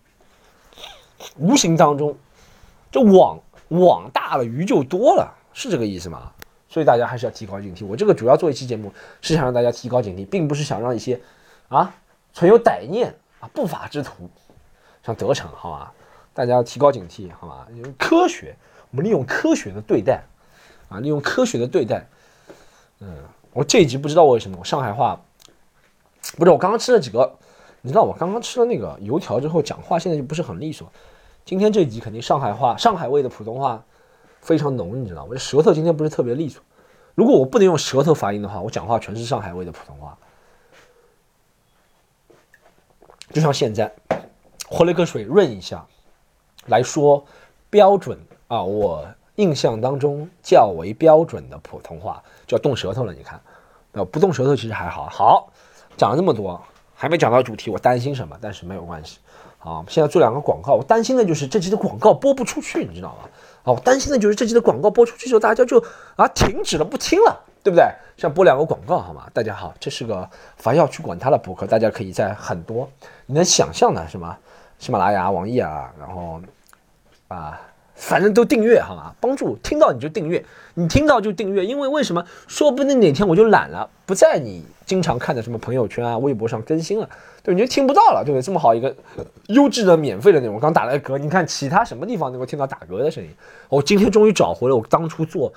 [1.38, 2.18] 无形当中，
[2.92, 6.32] 这网网大了，鱼就多了，是这个意思吗？
[6.68, 7.86] 所以大家还是要提高警惕。
[7.86, 8.92] 我这个主要做一期节目，
[9.22, 11.18] 是想让大家提高警惕，并不是想让一些
[11.70, 11.96] 啊
[12.34, 14.30] 存有歹念啊不法之徒
[15.04, 15.94] 想得逞，好吧？
[16.34, 17.66] 大家要提高警惕，好吧？
[17.74, 18.54] 用科学，
[18.92, 20.22] 我们利用科学的对待，
[20.90, 22.06] 啊，利用科学的对待。
[23.00, 23.16] 嗯，
[23.54, 25.22] 我这一集不知道为什么，我上海话
[26.38, 27.38] 不是我刚刚吃了几个，
[27.82, 30.92] 你知道我刚刚吃了那个油条之后，讲话现在就不是很利索。
[31.46, 33.86] 今天这一集肯定上海话、上海味的普通话
[34.46, 36.62] 非常浓，你知道我舌头今天不是特别利索。
[37.16, 40.16] 如果我不能用舌头发音的话，我讲话全是上海味的普通话。
[43.34, 43.92] 就像现在，
[44.70, 45.84] 喝了一个水润一下。
[46.68, 47.26] 来说
[47.72, 53.12] 标准啊，我印象当中较为标准的普通话就要动舌头了。
[53.14, 53.42] 你看，
[53.94, 55.10] 呃，不动舌头其实还好。
[55.10, 55.52] 好，
[55.98, 56.62] 讲了这么多，
[56.94, 58.38] 还没讲到主题，我担心什么？
[58.40, 59.18] 但是没有关系。
[59.58, 63.30] 好，现在做两个广告，我担心的就是这期的广告播不出去，你知道吗？
[63.66, 65.84] 啊，我担心的就是这期的广告播出去之后，大家就
[66.16, 67.86] 啊停止了，不听了，对不对？
[68.16, 69.28] 像播两个广告，好吗？
[69.34, 72.90] 大家好，这是个凡要去管它的博客，大家可以在很多
[73.26, 74.38] 你能想象的，什么
[74.80, 76.40] 喜马拉雅、网易啊，然后。
[77.28, 77.60] 啊，
[77.96, 79.14] 反正都订阅好吗？
[79.20, 82.24] 帮助听到你就订阅，你听到就订阅，因为为什么？
[82.48, 87.10] 说不定哪天我就懒了，不在你经常看的什么朋友圈啊、微博上更新了，
[87.42, 88.42] 对，你就听不到了，对不对？
[88.42, 88.94] 这么好一个
[89.48, 93.30] 优质的免费的内容，我刚打了个嗝，你看其他什么地方能够听到打嗝的声音？
[93.70, 95.52] 我今天终于找回了我当初做。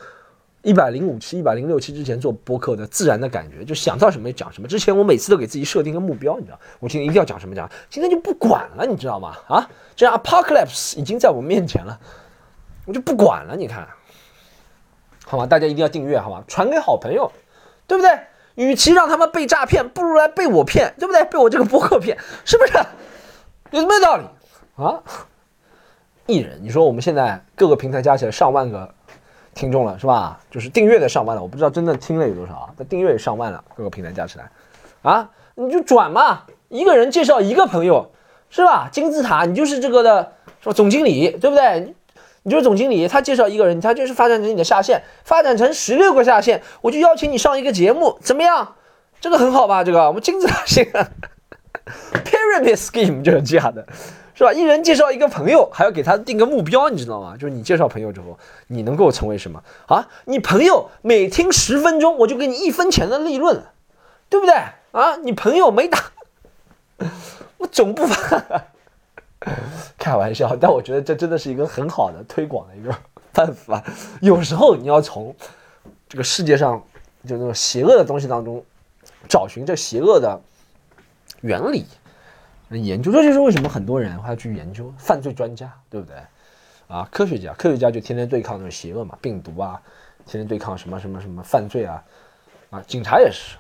[0.63, 4.67] 一百零五期、一百零六期之前做播客的自然的感觉，就想到什么讲什么。
[4.67, 9.37] 之前我每次都给自己设定个目标，你知道，我今天一定要讲什么讲，今天就不管了，你知道吗？
[9.47, 11.99] 啊，这样 apocalypse 已经在我面前了，
[12.89, 13.55] 我就不管了。
[13.55, 13.87] 你看，
[15.25, 15.47] 好吗？
[15.47, 16.43] 大家一定要订阅，好吗？
[16.49, 17.31] 传给好朋友，
[17.87, 18.19] 对不对？
[18.57, 21.23] 与其让他们被诈骗，不如来被我骗，对不对？
[21.27, 22.73] 被我这个播客骗，是不是？
[23.71, 24.25] 有没有道理
[24.83, 25.01] 啊？
[26.27, 28.93] 艺人，你说我们现在各个平台加起来上万个。
[29.55, 30.39] 听众了是吧？
[30.53, 32.71] 就是订阅的上万了，我不知道真的听了有多少啊。
[32.77, 34.49] 但订阅也上万了，各个平台加起来，
[35.03, 38.09] 啊，你就转嘛，一个人介绍一个朋友，
[38.51, 38.89] 是吧？
[38.93, 40.73] 金字塔，你就是这个的，是吧？
[40.73, 41.93] 总经理，对不对？
[42.43, 48.75] 你就是总经理，他介绍一个人，他就是发展成你的下线，发展成十六个下线，我就邀请你上一个节目，怎么样？
[49.21, 49.83] 这个很好吧？
[49.85, 50.85] 这个我们金字塔型
[52.25, 53.87] pyramid scheme 就是这样的。
[54.35, 54.53] 是吧？
[54.53, 57.35] 一人介绍一个朋友，还要给他定个目标，你知道吗？
[57.37, 60.07] 就是你介绍朋友之后，你能够成为什么啊？
[60.27, 63.65] 你朋友每听十分钟，我就给你一分钱的利润，
[64.29, 64.55] 对不对
[64.93, 65.17] 啊？
[65.25, 66.13] 你朋友没打，
[67.59, 68.41] 我总不发，
[69.99, 70.57] 开玩笑。
[70.57, 72.95] 但我觉得这真的是一个很好的推广的一个
[73.33, 73.83] 办法。
[74.21, 75.35] 有时候你要从
[76.09, 76.83] 这个世界上
[77.27, 78.65] 就那种邪恶的东西当中
[79.29, 80.41] 找寻这邪恶的
[81.41, 81.87] 原理。
[82.71, 86.17] 研究，这就是为什么很多人还要去研究犯罪专家，对不对？
[86.87, 89.81] 啊，科学家，科学家就天天对抗那种邪恶嘛，病毒啊，
[90.27, 92.05] 天天对抗什么什么什么犯罪啊，
[92.69, 93.57] 啊，警察也是，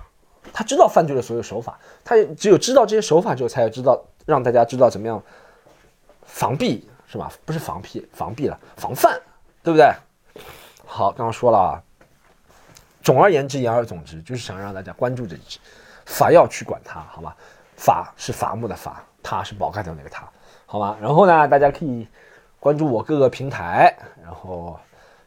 [0.53, 5.23] 他知道犯罪的所有手法，他也只有知道这些手法之后，才知道让大家知道怎么样
[6.29, 7.33] 防避，是吧？
[7.45, 9.19] 不是防避，防避了，防范，
[9.63, 9.91] 对不对？
[10.87, 11.83] 好，刚刚说了啊，
[13.03, 15.59] 总而言之，言而总之，就是想让大家关注这一支，
[16.05, 17.35] 法要去管它，好吧？
[17.77, 20.29] 法是伐木的伐，他是宝盖头那个他，
[20.67, 20.97] 好吧？
[21.01, 22.07] 然后呢，大家可以
[22.61, 24.79] 关注我各个平台，然后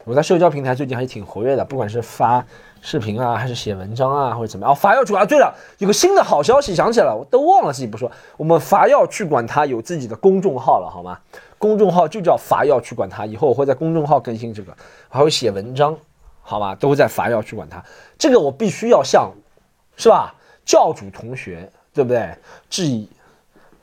[0.03, 2.45] 我在社交平台最近还是挺活跃的，不管是发
[2.81, 4.75] 视频啊，还是写文章啊，或者怎么样。
[4.75, 11.17] 伐要主啊，对了，有个新的好消息，想起来了，我都忘了自己不说，我们伐要去管他有自己的公众号了，好吗？
[11.57, 14.75] 公众号就叫伐要去管他，以后我会在公众号更新这个，
[15.07, 15.95] 还会写文章，
[16.41, 16.75] 好吧？
[16.75, 17.83] 都在伐要去管他，
[18.17, 19.31] 这个我必须要向。
[19.97, 20.33] 是吧？
[20.65, 22.33] 教主同学，对不对？
[22.69, 23.07] 致以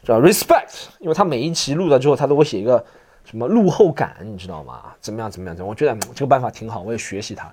[0.02, 2.84] 叫 respect，因为他每一期录了之后，他都会写一个
[3.24, 4.80] 什么录后感，你知道吗？
[5.00, 5.30] 怎么样？
[5.30, 5.54] 怎么样？
[5.54, 5.68] 怎么样？
[5.68, 7.52] 我觉得这个办法挺好，我也学习他，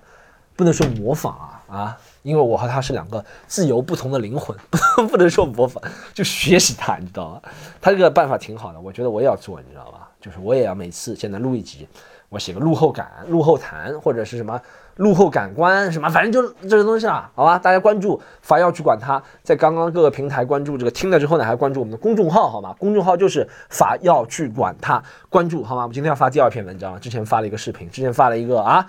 [0.55, 4.55] 不能说模仿啊啊，因为我和他是两个自由不同的灵魂，
[5.09, 5.81] 不能说模仿，
[6.13, 7.41] 就学习他，你知道吗？
[7.81, 10.09] 他这个办法挺好的，我觉得我也要做，你知道吧？
[10.21, 11.87] 就是我也要每次现在录一集，
[12.29, 14.59] 我写个录后感、录后谈或者是什么。
[14.97, 22.73] 录后感官什么，反正就这个东西啊，好吧，大家关注，法要去管它，在刚刚各个平台关注这个听了之后呢，还关注我们的公众号，好吗？
[22.79, 25.85] 公众号就是法要去管它，关注好吗？
[25.85, 28.87] 我今天要发第二篇文章，之前发了一个视频，之前发了一个啊，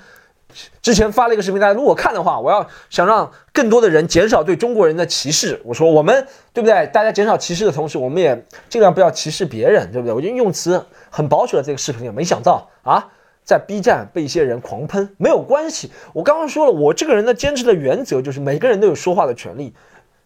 [0.83, 6.87] 之前发了一个视频，大家如果看的话，我要想让更多的人减少对中国人的歧视，我说我们对不对？
[6.93, 10.15] 大家减少歧视的同时，我们也尽量不要歧视别人，对不对？
[10.15, 13.09] 我觉得用词很保守的这个视频，没想到啊。
[13.45, 19.73] 在 B 站被一些人狂喷没有关系，我刚刚说了，我这个人的坚持的原则就是每个人都有说话的权利，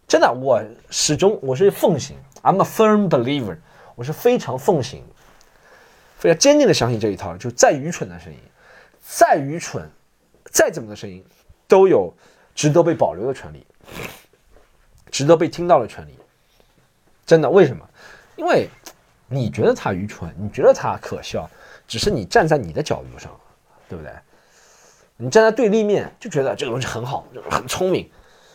[0.07, 3.57] 真的，我始终我是奉行，I'm a firm believer，
[3.93, 5.03] 我是非常奉行，
[6.17, 8.39] 非常坚定的相信这一套，就再愚蠢的声音，
[9.07, 9.87] 再愚蠢，
[10.45, 11.23] 再怎么的声音，
[11.67, 12.13] 都有
[12.55, 13.65] 值得被保留的权利，
[15.09, 16.17] 值得被听到的权利，
[17.25, 17.87] 真的，为什么？
[18.35, 18.69] 因为
[19.27, 21.49] 你觉得他愚蠢，你觉得他可笑。
[21.87, 23.29] 只是你站在你的角度上，
[23.89, 24.13] 对不对？
[25.17, 28.09] 你站在对立面就觉得这个东西很好，很聪明，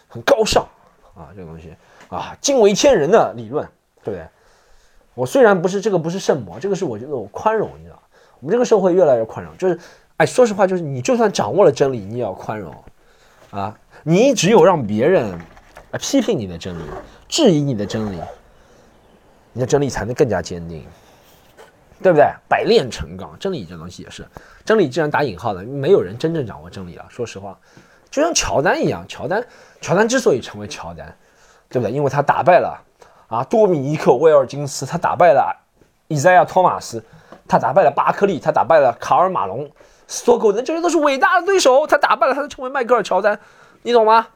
[0.09, 0.67] 很高尚
[1.15, 1.77] 啊，这个东西
[2.09, 3.69] 啊，惊为天人的理论，
[4.03, 4.27] 对不对？
[5.13, 8.03] 我虽然不是这个不是圣魔，这个是我觉得我宽容，你知道
[8.41, 9.79] 我们这个社会越来越宽容，就是
[10.19, 12.75] 哎，说实话，就是你就算掌握了真理，你也要宽容
[13.51, 13.77] 啊。
[14.03, 15.33] 你只有让别人
[15.91, 16.83] 啊批评你的真理，
[17.29, 18.21] 质疑你的真理，
[19.53, 20.87] 你的真理才能更加坚定。
[22.03, 22.27] 对不对？
[22.47, 24.23] 百炼成钢，真理这东西也是，
[24.67, 27.07] 真理既然打引号的，没有人真正掌握真理了。
[27.09, 27.59] 说实话，
[28.11, 29.43] 就像乔丹一样，乔丹，
[29.81, 31.17] 乔丹之所以成为乔丹，
[31.71, 31.91] 对不对？
[31.91, 32.79] 因为他打败了
[33.29, 35.57] 啊多米尼克威尔金斯，他打败了
[36.09, 37.03] 伊赛亚托马斯，
[37.49, 39.67] 他打败了巴克利，他打败了卡尔马龙，
[40.07, 43.39] 所有的这些都是伟大的对手，他打败了，他就成为迈克尔乔丹，
[43.83, 44.29] 你懂吗？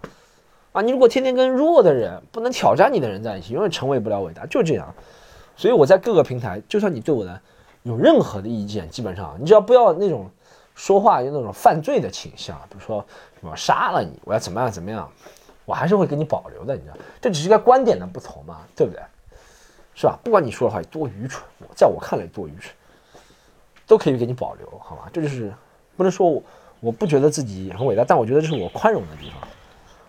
[0.72, 4.94] 啊，你如果天天跟弱的人、不能挑战你的人在一起，永远成为不了伟大，就这样。
[5.56, 7.40] 所以我在各个平台，就算你对我的
[7.82, 10.30] 有任何的意见，基本上你只要不要那种
[10.74, 13.04] 说话有那种犯罪的倾向，比如说
[13.40, 15.10] 什么杀了你，我要怎么样怎么样，
[15.64, 19.02] 我还是会给你保留的，你知道，这只是个观点的不同嘛，对不对？
[19.94, 20.18] 是吧？
[20.24, 22.72] 不管你说的话有多愚蠢，在我看来多愚蠢，
[23.90, 25.10] 都可以给你保留，好吧？
[25.12, 25.52] 这就是
[25.96, 26.42] 不能说我
[26.80, 29.48] 我不觉得自己很伟大，但我觉得这是我宽容的地方，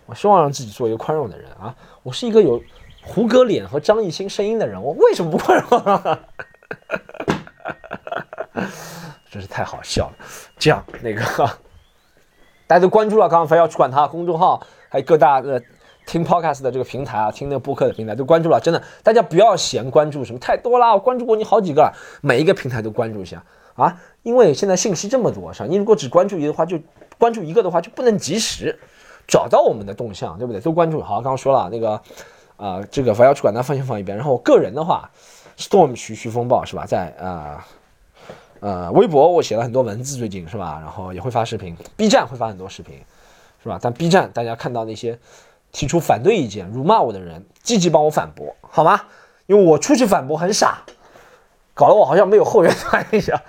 [0.06, 2.62] 我希望让自己做一个宽容的人啊，我是一个有。
[3.04, 6.20] 胡歌脸和张艺兴声音的人，我为什么不宽容啊？
[9.28, 10.12] 真是太好笑了。
[10.56, 11.20] 这样，那个
[12.68, 15.60] 大家都关注了，刚刚非要去管他公众号，还有各大的
[16.06, 18.60] 听 podcast 的这个平台啊，听那个播客的平台都关注了。
[18.60, 23.42] 真的，大家不要嫌关注什么太多啦，我关注过你好几个，每一个平台都关注一下
[23.82, 24.00] 啊。
[24.22, 25.66] 因为现在信息这么多，是吧？
[25.68, 26.78] 你如果只关注一个的话，就
[27.18, 28.78] 关注一个的话，就不能及时
[29.26, 30.60] 找到我们的动向，对不对？
[30.60, 31.16] 都关注好。
[31.16, 32.00] 刚刚说了那个。
[32.58, 34.16] 啊，这个不要去管它，放先放一边。
[34.16, 35.10] 然后我个人的话
[35.58, 36.84] ，storm 徐徐风暴是吧？
[36.86, 37.66] 在啊
[38.60, 40.78] 呃微博我写了很多文字，最近是吧？
[40.80, 43.02] 然后也会发视频，B 站会发很多视频，
[43.60, 43.80] 是吧？
[43.82, 45.18] 但 B 站大家看到那些
[45.72, 49.00] 提出反对意见、辱骂我的人，积极帮我反驳，好吗？
[49.46, 50.82] 因为我出去反驳很傻，
[51.74, 53.40] 搞得我好像没有后援团一样。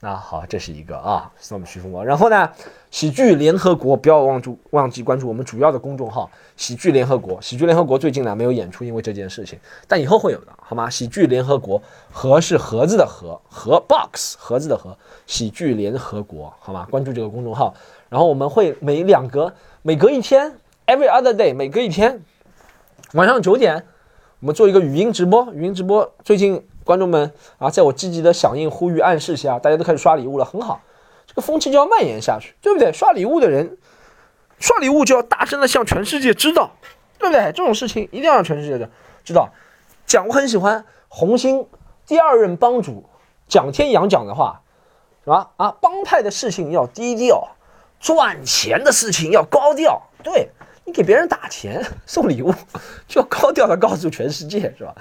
[0.00, 2.04] 那好，这是一个啊，storm 徐风暴。
[2.04, 2.50] 然后呢？
[2.90, 7.38] 喜剧联合国，不要忘注忘记关注我们主要的公众号“喜剧联合国”。
[7.42, 10.88] 喜剧联合国最近呢没有演出，因为这件事情，但以后会有的，好吗？
[10.88, 16.86] 喜剧联合国，盒是盒子的盒，盒 box 盒子的盒，喜剧联合国，好吗？
[16.90, 17.74] 关注这个公众号，
[18.08, 20.54] 然后我们会每两隔每隔一天
[20.86, 22.22] ，every other day，每隔一天
[23.12, 23.84] 晚上九点，
[24.40, 25.52] 我们做一个语音直播。
[25.52, 30.80] 语音直播，最近观众们啊，在我积极的响应、呼吁、暗示下，大家都开始刷礼物了，很好。
[31.26, 32.90] 这个风气就要蔓延下去，对不对？
[32.94, 33.76] 刷礼物的人，
[34.58, 36.70] 刷礼物就要大声的向全世界知道，
[37.18, 37.52] 对不对？
[37.52, 38.88] 这种事情一定要让全世界的
[39.22, 39.50] 知道。
[40.06, 41.66] 讲我很喜欢红星
[42.06, 43.04] 第二任帮主
[43.46, 44.62] 蒋天阳讲的话，
[45.24, 45.50] 是吧？
[45.58, 47.48] 啊，帮派的事情要低调，
[48.00, 50.00] 赚钱的事情要高调。
[50.24, 50.48] 对
[50.88, 52.50] 你给别人打钱 送礼物，
[53.06, 54.94] 就要高调的告诉全世界，是吧？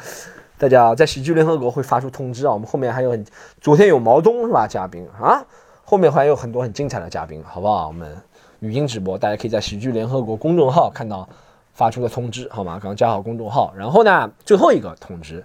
[0.58, 3.26] 大家在喜剧联合国会发出通知啊，我们后面还有很，
[3.62, 4.68] 昨天有毛东是吧？
[4.68, 5.42] 嘉宾啊。
[5.86, 7.88] 后面还有很多很精彩的嘉宾，好不好？
[7.88, 8.14] 我们
[8.60, 11.28] 语音直播，大家可以在喜剧联合国公众号看到
[11.72, 12.78] 发出的通知，好吗？
[12.84, 15.42] 刚加好公众号，然后呢，最后一个通知，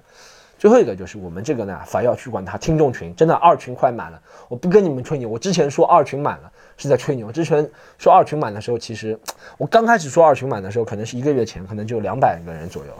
[0.58, 7.30] 最后一个就是我们这个呢，法要去管它听众群，真的二群快满了，我不跟你们吹牛，我之前说二群满了，是在吹牛。
[7.30, 9.18] 之前说二群满的时候，其实
[9.58, 12.92] 我刚开始说二群满的时候，可能是一个月前，可能就两百个人左右，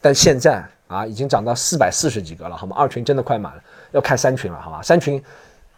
[0.00, 2.76] 但现在啊，已经涨到四百四十几个了，好吗？
[2.78, 4.82] 二群真的快满了，要开三群了，好吧？
[4.82, 5.22] 三群，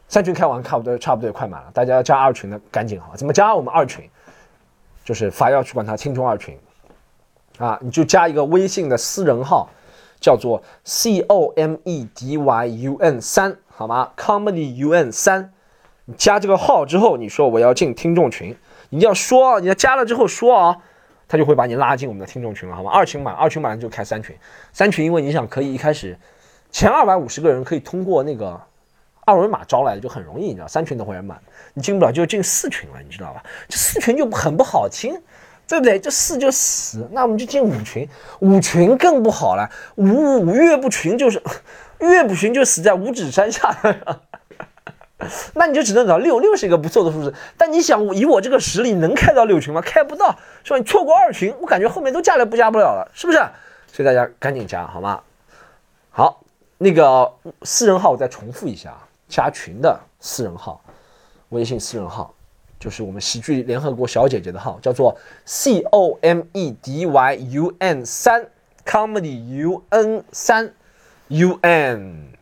[0.09, 4.09] 三群开完，差不多差不多也快满了，大家要加二群的赶紧好，怎么加我们二群？
[5.05, 6.59] 就是法要去管他听众二群，
[7.59, 9.71] 啊，你就加一个微信的私人号，
[10.21, 15.53] 叫做 C O M E D Y U N 三，好吗？Comedy U N 三，
[16.07, 18.57] 你加这个号之后，你说我要进听众群，
[18.91, 20.77] 你要说，你要加了之后说啊，
[21.29, 22.91] 他就会把你拉进我们的听众群了，好吗？
[22.93, 24.35] 二群满，二群满了就开三群，
[24.73, 26.17] 三群因为你想可以一开始
[26.71, 28.61] 前二百五十个人可以通过那个
[29.25, 31.37] 二维码招来的就很容易，你知道，三群都会员满。
[31.75, 33.43] 你进不了就进四群了，你知道吧？
[33.69, 35.21] 这四群就很不好听，
[35.67, 35.99] 对不对？
[35.99, 39.69] 这四就死，那我们就进五群，五群更不好了。
[39.97, 41.43] 五五岳不群就是
[41.99, 43.77] 岳不群就死在五指山下，
[45.55, 47.33] 那你就只能找六六是一个不错的数字。
[47.57, 49.81] 但你想以我这个实力能开到六群吗？
[49.81, 50.79] 开不到，是吧？
[50.79, 53.39] 你错过二群，我感觉后面都加了不加不了了，是不是？
[53.91, 55.23] 所以大家赶紧加好吗？
[56.11, 56.43] 好，
[56.79, 58.95] 那个私人号我再重复一下，
[59.29, 60.81] 加群的私人号。
[61.51, 62.35] 微信私人号
[62.79, 68.47] 就是我们喜剧联合国小姐姐的号，叫做 C O M E D Y U N 三
[68.85, 70.75] Comedy U N 三
[71.29, 72.33] U N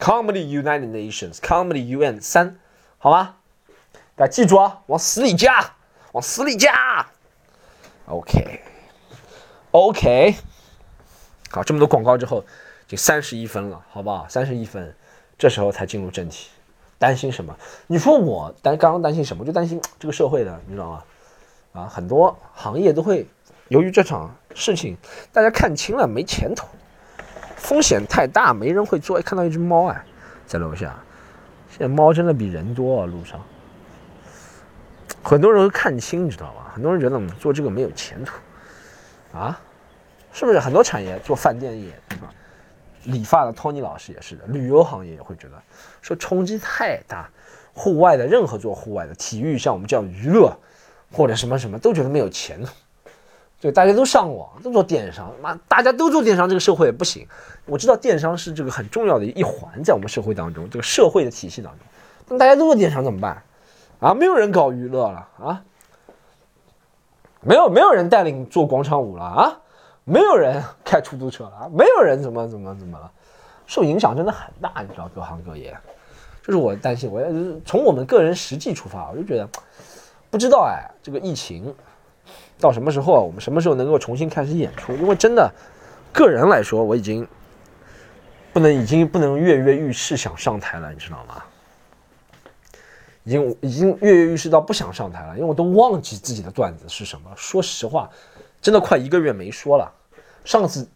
[0.00, 2.58] Comedy United Nations Comedy U N 三，
[2.96, 3.36] 好吗？
[4.16, 5.74] 大家记住啊，往死里加，
[6.12, 7.06] 往死里加。
[8.06, 8.62] OK
[9.72, 10.34] OK，
[11.50, 12.44] 好，这么多广告之后，
[12.88, 14.26] 就三十一分了，好不好？
[14.26, 14.96] 三十一分，
[15.38, 16.48] 这时候才进入正题。
[16.98, 17.54] 担心什么？
[17.86, 19.44] 你说我担刚刚担心什么？
[19.44, 21.04] 就担心这个社会的，你知道吗？
[21.72, 23.26] 啊，很多行业都会
[23.68, 24.96] 由于这场事情，
[25.30, 26.66] 大家看清了没前途，
[27.60, 29.20] 风险太大，没人会做。
[29.20, 30.04] 看到一只猫啊，
[30.46, 30.96] 在楼下，
[31.70, 33.40] 现在猫真的比人多啊，路上，
[35.22, 36.72] 很多人会看清，你知道吗？
[36.74, 38.32] 很多人觉得我们做这个没有前途，
[39.36, 39.60] 啊，
[40.32, 40.58] 是不是？
[40.58, 41.92] 很多产业做饭店业，
[43.04, 45.62] 理发的托尼老师也是的，旅游行业也会觉得
[46.00, 47.30] 说冲击太大，
[47.74, 50.56] 户外的任何做户外的体育，像我们叫娱乐
[51.12, 52.72] 或者什么什么，都觉得没有前途。
[53.60, 57.26] 对，大家都上网，都做电商，妈，大家都做电商，这个社会也不行。
[57.66, 61.86] 我知道电商是这个很重要的一环，在我们社会当中，这个社会的体系当中，
[62.28, 63.42] 那大家都做电商怎么办？
[64.00, 65.62] 啊，没有人搞娱乐了啊，
[67.42, 69.60] 没有没有人带领做广场舞了啊。
[70.04, 73.08] 没有人 开出租车了啊，没有人怎么怎么怎么了，
[73.66, 75.76] 受影响真的很大，你知道各行各业，
[76.42, 77.08] 这是我担心。
[77.08, 77.22] 我
[77.64, 79.48] 从我们个人实际出发，我就觉得
[80.30, 81.72] 不知道哎，这个疫情
[82.60, 83.20] 到什么时候啊？
[83.20, 84.92] 我们什么时候能够重新开始演出？
[84.94, 85.50] 因为真的，
[86.12, 87.26] 个人来说，我已经
[88.52, 91.42] 不能已经不能跃跃欲试想上台了，你知道吗？
[93.24, 97.30] 已经已经跃跃欲试到不想上台了，因为我都忘记自己的段子是什么。
[97.34, 98.08] 说实话。
[98.62, 99.90] 真的快一个月没说了。
[100.44, 100.86] 上次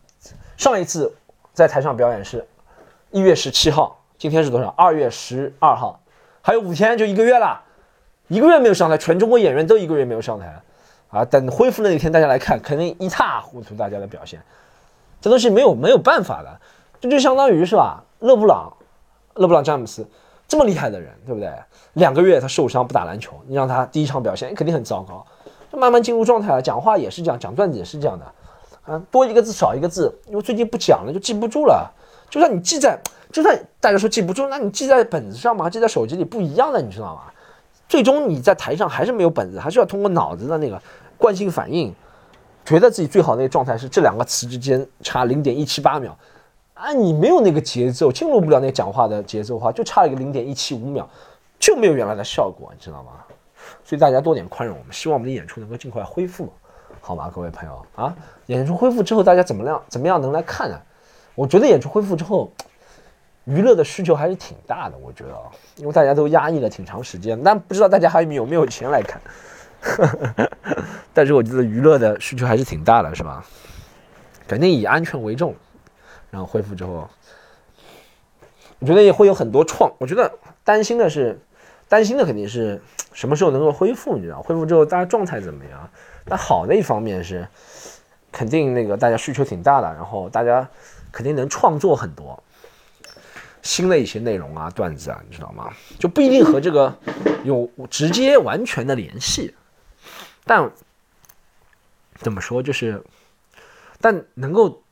[0.55, 1.11] 上一次
[1.55, 2.46] 在台上表演是
[3.11, 4.68] 一月十七号，今天是多少？
[4.77, 5.98] 二月十二号，
[6.42, 7.62] 还有五天就一个月了，
[8.29, 10.61] 一个月没有上台，全中国演员都一个月没有上台
[11.14, 11.24] 啊！
[11.24, 13.72] 等恢复那一天大家来看，肯定一塌糊涂。
[13.77, 14.42] 大家的表现，
[15.20, 16.61] 这东西没有没有办法的，
[17.00, 18.03] 这就相当于是吧？
[18.18, 18.72] 勒布朗，
[19.35, 20.05] 勒布朗詹姆斯
[20.48, 21.48] 这么厉害的人，对不对？
[21.92, 25.24] 两个月他受伤不打篮球，你让他第一场表现肯定很糟糕。
[25.70, 31.88] 就慢慢进入状态了，讲话也是这样，讲段子也是这样的，啊，多一个字少一个字，因为最近不讲了就记不住了。
[32.29, 32.98] 就算你记在，
[33.31, 37.22] 就算大家说记不住，那你记在本子上嘛，记在手机里不一样的，你知道吗？
[37.87, 40.81] 最终你在台上还是没有本子，还是要通过脑子的那个
[41.18, 41.94] 惯性反应，
[42.64, 46.16] 觉得自己最好那个状态是这两个词之间差零点一七八秒，
[46.74, 51.09] 啊，你没有那个节奏，进入不了那讲话的节奏的话，就差了一个零点一七五秒，
[51.59, 53.12] 就没有原来的效果，你知道吗？
[53.83, 56.53] 所以大家多点宽容，我们希望我们的演出能够尽快恢复，
[57.00, 58.14] 好吗，各位朋友啊？
[58.46, 59.83] 演出恢复之后，大家怎么样？
[59.88, 60.79] 怎么样能来看呢？
[61.35, 62.50] 我觉得演出恢复之后，
[63.44, 64.96] 娱乐的需求还是挺大的。
[64.98, 65.35] 我觉得，
[65.77, 69.20] 因为大家都压抑了挺长时间，但不知道大家还有没有钱来看。
[71.12, 73.44] 但是我觉得娱乐的需求还是挺大的，是吧？
[74.49, 75.55] 肯定以安全为重。
[76.31, 77.09] 然后恢复之后，
[78.79, 79.92] 我觉得也会有很多创。
[79.98, 80.33] 我觉得
[80.65, 81.38] 担心的是。
[81.87, 82.81] 担心的肯定是
[83.13, 84.42] 什么时候能够恢复，你知道？
[84.42, 85.88] 恢复之后大家状态怎么样？
[86.25, 87.46] 那好的一方面是，
[88.33, 90.67] 肯定那个大家需求挺大的，然后大家
[91.13, 92.42] 肯定能创作很多
[93.63, 95.71] 新的一些内容啊、段子啊，你知道吗？
[95.98, 96.92] 就不一定和这个
[97.44, 99.54] 有直接完全的联系，
[100.45, 100.71] 但
[102.17, 103.03] 怎么说就是，
[104.01, 104.83] 但能够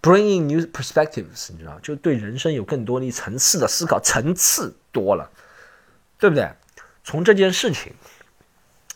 [0.00, 5.30] bringing new perspectives，你知道，就对人生有更多的层次的思考，层次多了。
[6.20, 6.50] 对不对？
[7.04, 7.94] 从这件事情，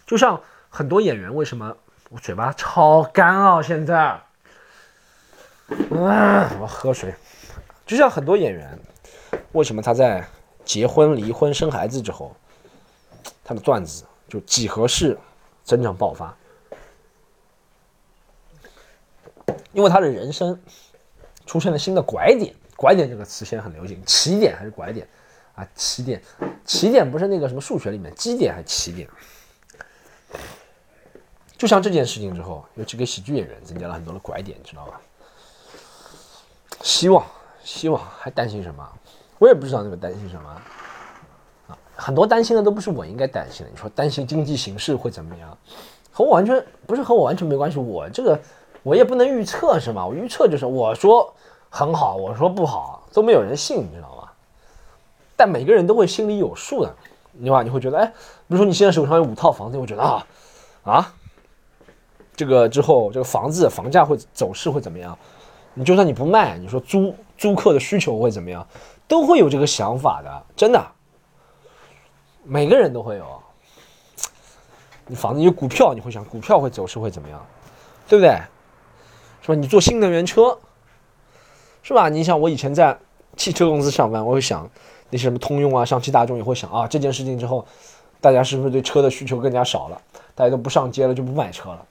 [0.04, 1.76] 就像很多演员为什么
[2.10, 3.62] 我嘴巴超干啊？
[3.62, 4.20] 现在，
[5.68, 7.14] 嗯，我喝水。
[7.86, 8.76] 就像很多演员，
[9.52, 10.28] 为什么他在
[10.64, 12.34] 结婚、离婚、生孩子之后，
[13.44, 15.18] 他的段子就几何式
[15.62, 16.34] 增长爆发？
[19.74, 20.58] 因为他的人生
[21.44, 22.54] 出现了新的拐点。
[22.74, 25.06] 拐点这个词现在很流行，起点还是拐点
[25.54, 25.68] 啊？
[25.74, 26.22] 起点，
[26.64, 29.06] 起点不是那个什么数学里面基点还是起点？
[31.58, 34.98] 就像这件事情之后，有几个喜剧演员增加了很多的拐点，知道吧？
[36.80, 37.22] 希望。
[37.62, 38.98] 希望还担心什么？
[39.38, 40.62] 我也不知道那个担心什么。
[41.94, 43.70] 很多担心的都不是我应该担心的。
[43.70, 45.56] 你说担心经济形势会怎么样，
[46.10, 47.78] 和我完全不是和我完全没关系。
[47.78, 48.38] 我这个
[48.82, 50.06] 我也不能预测是吗？
[50.06, 51.32] 我预测就是我说
[51.70, 54.28] 很好，我说不好都没有人信，你知道吗？
[55.36, 56.94] 但每个人都会心里有数的，
[57.40, 57.62] 对吧？
[57.62, 58.12] 你会觉得，哎，比
[58.48, 60.26] 如说你现在手上有五套房子，会觉得啊
[60.84, 61.12] 啊，
[62.34, 65.16] 这个之后这个房子房价会走势会怎么样？
[65.74, 67.14] 你就算你不卖，你说租。
[67.38, 68.64] 租客的需求会怎么样，
[69.08, 70.80] 都会有这个想法的，真的，
[72.44, 73.42] 每个人都会有。
[75.06, 77.44] 你房子有股票，你会想股票会走势会怎么样，
[78.08, 78.40] 对不对？
[79.42, 79.54] 是吧？
[79.54, 80.56] 你做新能源车，
[81.82, 82.08] 是吧？
[82.08, 82.96] 你想我以前在
[83.36, 84.70] 汽车公司上班，我会想
[85.10, 87.66] 那些什么通用啊、上汽大众也会想啊，这件事情之后，
[88.20, 90.00] 大家是不是对车的需求更加少了？
[90.34, 91.84] 大家都不上街了，就不买车了，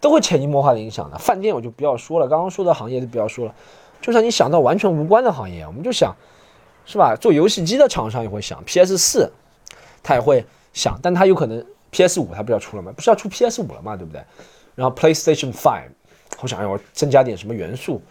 [0.00, 1.16] 都会潜移默化的影响的。
[1.16, 3.54] 饭店我就不要说了，刚刚说的行业就不要说了。
[4.02, 6.14] 就算你想到完全无关的行业，我们就想，
[6.90, 7.14] 是吧？
[7.14, 9.32] 做游戏机的厂商也会想 PS 四，
[10.02, 12.92] 他也会想，但他有可能 PS 五他不是要出了吗？
[12.96, 13.96] 不是要出 PS 五了吗？
[13.96, 14.20] 对不对？
[14.74, 15.90] 然后 PlayStation Five，
[16.40, 18.02] 我想要增加点什么元素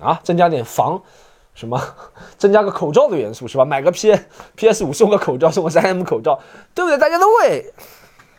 [0.00, 0.20] 啊？
[0.24, 1.00] 增加点防
[1.54, 1.80] 什么？
[2.36, 3.64] 增加个口罩的元素是吧？
[3.64, 4.12] 买个 P
[4.56, 6.40] PS 五送个口罩，送个三 M 口罩，
[6.74, 6.98] 对不对？
[6.98, 7.72] 大家都会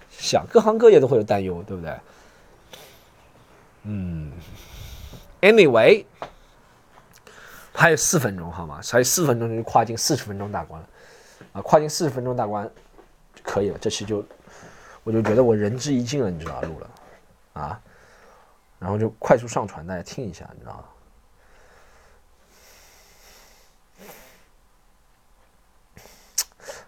[0.09, 1.93] 想，各行各业都会有担忧，对不对？
[3.84, 4.34] 嗯
[5.39, 6.03] ，Anyway。
[7.80, 8.82] 还有四分钟，好吗？
[8.91, 10.88] 还有四分钟就跨进四十分钟大关了，
[11.53, 12.69] 啊，跨进四十分钟大关
[13.34, 13.77] 就可以了。
[13.80, 14.21] 这期就
[15.05, 16.89] 我就觉得我仁至义尽了，你知道，录了
[17.53, 17.82] 啊，
[18.80, 20.84] 然后就快速上传，大家听一下，你知道吗？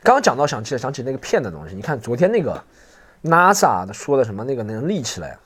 [0.03, 2.61] 刚刚讲到想起来想起那个骗的东西，你看昨天那个
[3.23, 5.37] NASA 的说的什么那个能立起来，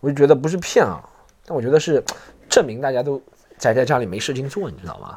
[0.00, 1.08] 我就觉得不是骗啊，
[1.46, 2.02] 但我觉得是
[2.50, 3.22] 证明大家都。
[3.62, 5.16] 宅在家里没事情做，你知道吗？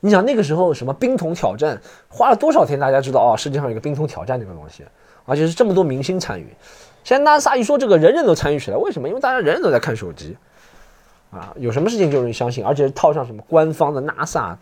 [0.00, 2.80] 你想那个时候什么冰桶挑战，花了多少天？
[2.80, 4.82] 大家知道哦，世界上有个冰桶挑战这个东西，
[5.26, 6.56] 而且是这么多明星参与。
[7.04, 9.06] 现在 NASA 一说这个，人人都参与起来，为什么？
[9.06, 10.38] 因为大家人人都在看手机
[11.30, 14.56] 啊，有什么事情就容易相信，而且套上什么官方的 NASA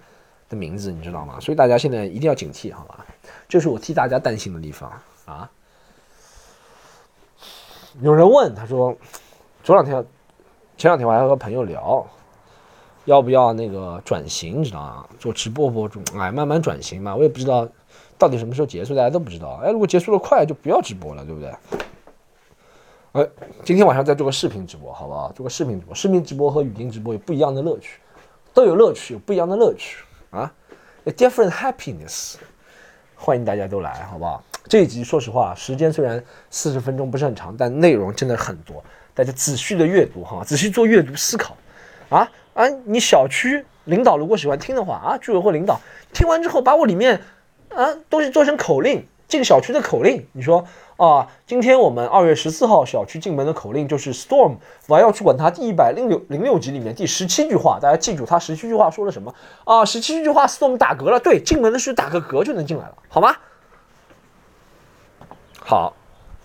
[0.49, 1.39] 的名字，你知道吗？
[1.39, 3.07] 所以大家现在一定要警惕，好吧？
[3.49, 4.93] 这是我替大家担心的地方
[5.25, 5.49] 啊。
[8.01, 8.97] 有人问他说，
[9.63, 10.05] 昨两天、
[10.77, 12.05] 前两天我还和朋友聊。
[13.09, 15.09] 要不要那个转型，你知道啊？
[15.19, 17.17] 做直播博主，哎，慢慢转型嘛。
[17.17, 17.67] 我也不知道
[18.19, 19.59] 到底什么时候结束，大家都不知道。
[19.65, 21.51] 哎，如果结束的快，就不要直播了，对不对？
[23.13, 23.27] 哎，
[23.65, 25.33] 今天晚上再做个视频直播，好不好？
[25.33, 27.99] 做个视频直播，视频直播和语音直播有不一样的乐趣，
[28.53, 30.53] 都有乐趣，有不一样的乐趣啊
[31.07, 32.35] different happiness。
[33.17, 34.45] 欢迎大家都来，好不好？
[34.69, 38.85] 这一集说实话，时间虽然四十分钟不是很长，但内容真的很多，
[39.15, 41.57] 大家仔细的阅读哈，仔细做阅读思考
[42.11, 42.31] 啊。
[42.59, 45.81] 啊，你小区领导如果喜欢听的话啊，居委会领导
[46.13, 47.21] 听完之后，把我里面
[47.69, 50.27] 啊东西做成口令，进小区的口令。
[50.33, 50.65] 你说
[50.97, 54.57] 啊，今天我们二月十四号小区进门的口令就是 Storm，
[54.89, 59.33] 我要去管它第一百零六零六集里面第十七句话，大家记住它十七句话说了什么
[59.63, 59.85] 啊？
[59.85, 63.37] 十七句话 Storm 打嗝了，对，进门的时候打个嗝就能进来了，好吗？
[65.61, 65.95] 好，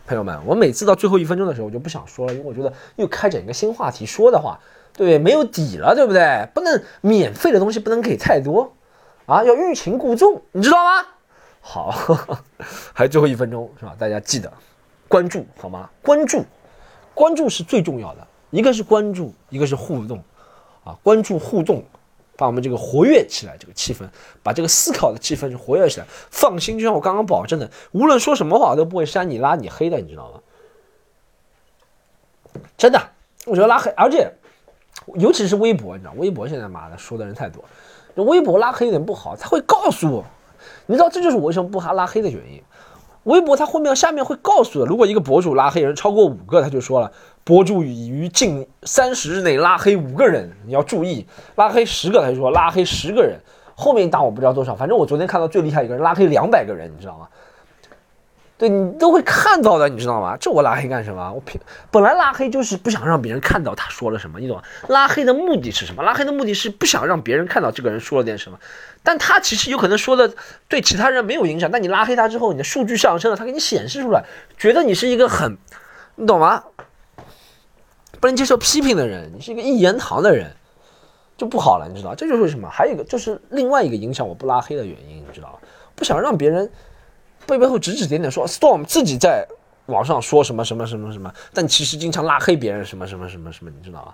[0.06, 4.60] 朋友们，我每次到最后一分钟的时候，我就不想说了，因为我觉得又开展一个新话题说的话。
[4.96, 6.48] 对，没有底了，对不对？
[6.54, 8.74] 不能免费的东西不能给太多，
[9.26, 11.08] 啊，要欲擒故纵，你知道吗？
[11.62, 11.90] 好，
[12.94, 13.96] 还有最后一分钟是吧？
[13.98, 14.54] 大家记得
[15.08, 15.90] 关注好吗？
[16.04, 16.46] 关注，
[17.16, 20.24] 关注是最重要的，一个是关注，一个是互动，
[20.84, 21.84] 啊，关注互动，
[22.38, 24.08] 把我们这个活跃起来，这个气氛，
[24.44, 26.06] 把这个思考的气氛是活跃起来。
[26.30, 30.40] 放心，就像我刚刚保证的，无论说什么话我都不会删你、拉你黑的，你知道吗？
[32.78, 33.02] 真的，
[33.46, 34.32] 我觉得拉黑，而且。
[35.16, 37.64] 尤其是微博，你知道，微博现在妈的说的人太多，
[38.24, 40.26] 微博拉黑有点不好，他会告诉我，
[40.86, 42.62] 你知道这就是我为什么不哈拉黑的原因。
[43.24, 47.10] 微博它后面下面会告诉的，如果一个博主拉黑人超过五个，他就说了，
[47.46, 51.26] 博主已于近三十日内拉黑五个人，你要注意，
[51.56, 53.40] 拉黑十个他就说拉黑十个人
[53.76, 57.28] 后面一档我不知道多少，反正我昨天看到最厉害一个人拉黑两百个人，你知道吗？
[58.56, 60.38] 对你都会看到的，你知道吗？
[60.40, 61.34] 这我拉黑干什么？
[61.34, 61.60] 我平
[61.92, 64.64] 本来拉黑就是不想让别人看到他说了什么，你懂吗？
[64.88, 66.04] 拉黑的目的是什么？
[66.04, 68.60] 拉黑的目的是不想让别人看到这个人说了点什么，
[69.02, 70.34] 但他其实有可能说的
[70.70, 74.24] 对其他人没有影响，但你拉黑他之后，你的数据上升了，他给你显示出来，
[74.58, 75.58] 觉得你是一个很，
[76.16, 76.64] 你懂吗？
[78.22, 80.56] 不能接受批评的人，你是一个一言堂的人，
[81.36, 82.16] 就不好了，你知道？
[82.16, 82.70] 这就是为什么？
[82.70, 85.60] 还有一个就是另外一个影响我不拉黑的原因，你知道吗？
[85.96, 86.72] 不想让别人。
[87.46, 89.46] 背背后指指点点说，Storm 自己在
[89.88, 94.14] 网上说什么什么什么什么，但其实经常拉黑别人什么什么什么什么，你知道吗？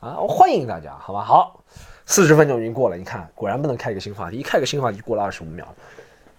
[0.00, 1.22] 啊，我欢迎大家，好吧？
[1.22, 1.60] 好，
[2.04, 5.66] 四十分钟已经过了，你看，果然不能开个新话题，一开个新话题过了二十五秒，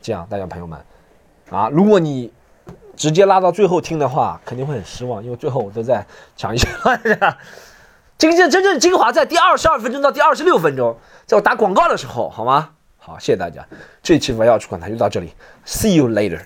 [0.02, 0.80] 这样大家朋友们，
[1.50, 2.32] 啊，如果你
[2.96, 6.06] 直接拉到最后听的话，肯定会很失望，因为最后我都在
[6.36, 6.68] 讲一些，
[8.18, 12.72] 真正真正精华在第二十二分钟到第二十六分钟，在我打广告的时候，好吗？
[13.08, 13.66] 好，谢谢大家，
[14.04, 15.30] 这一期我要出观台就到这里
[15.66, 16.42] ，See you later。